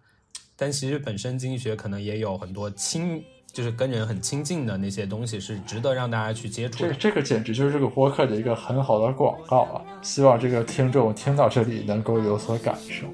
[0.56, 6.80] 但其实本身经济学可能也有很多亲，就是跟人很亲近的那些东西，是值得让大家去接触。
[6.80, 9.86] 这这个简直就是这个播客的一个很好的广告啊！
[10.02, 13.06] 希望这个听众听到这里能够有所感受。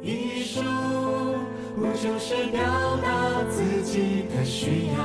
[0.00, 0.62] 艺术
[1.78, 2.60] 不就是表
[2.96, 4.98] 达自己的需要？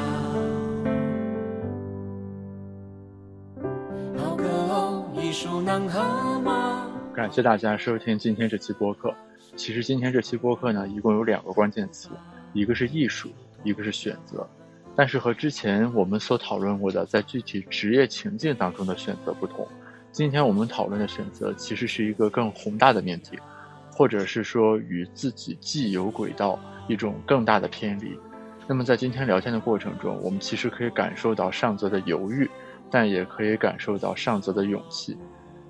[4.18, 6.88] 好渴望艺术能和吗？
[7.14, 9.14] 感谢大家收听今天这期播客。
[9.56, 12.10] 其实今天这期播客呢，一共有两个关键词，
[12.54, 13.30] 一个是艺术，
[13.64, 14.50] 一个是选择。
[14.96, 19.68] 但是和之前我们所讨论过的在具体职业情境当中的选择不同，
[20.12, 23.38] 今天我们讨论的选择其实是一个更宏大的命题。
[23.96, 28.18] 或者是说与自己既有轨道一种更大的偏离，
[28.68, 32.50] 那么在今天聊天的过程中，我们其实可以感受到上泽的犹豫，
[32.90, 35.16] 但也可以感受到上泽的勇气。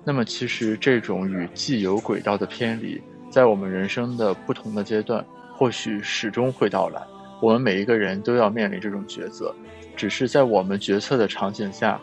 [0.02, 3.00] 那么其实这种与既有轨道的偏离，
[3.30, 7.02] 在我们人生的不同的阶段，或许始终会到来。
[7.40, 9.54] 我们每一个人都要面临这种抉择，
[9.94, 12.00] 只是在我们决策的场景下，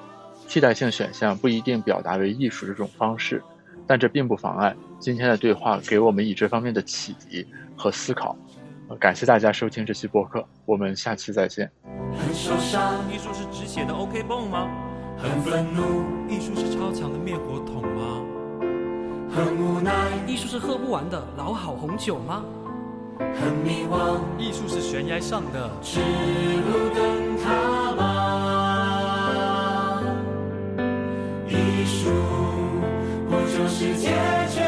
[0.48, 3.42] 替代性选项不一定表达为艺术这种方式，
[3.88, 7.44] 但这并不妨碍今天的对话给我们以这方面的启迪
[7.76, 8.38] 和思考。
[9.00, 11.72] 感谢大家收听这期播客，我们下期再见。
[12.16, 14.70] 很受伤，艺术是只写的 OK 绷吗？
[15.18, 18.22] 很愤怒，艺术是超强的灭火筒吗？
[19.34, 19.92] 很无奈，
[20.28, 22.46] 艺术是喝不完的老好红酒吗？
[23.18, 30.04] 很迷惘，艺术是悬崖上的指路灯塔吗？
[31.48, 32.12] 艺术
[33.30, 34.12] 不就是解
[34.50, 34.62] 决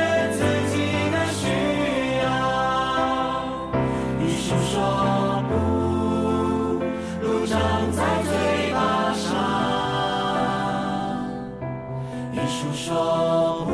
[12.86, 13.72] 说不，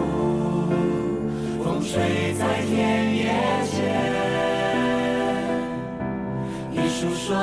[1.64, 3.24] 风吹在田野
[3.66, 3.74] 间。
[6.70, 7.36] 你诉说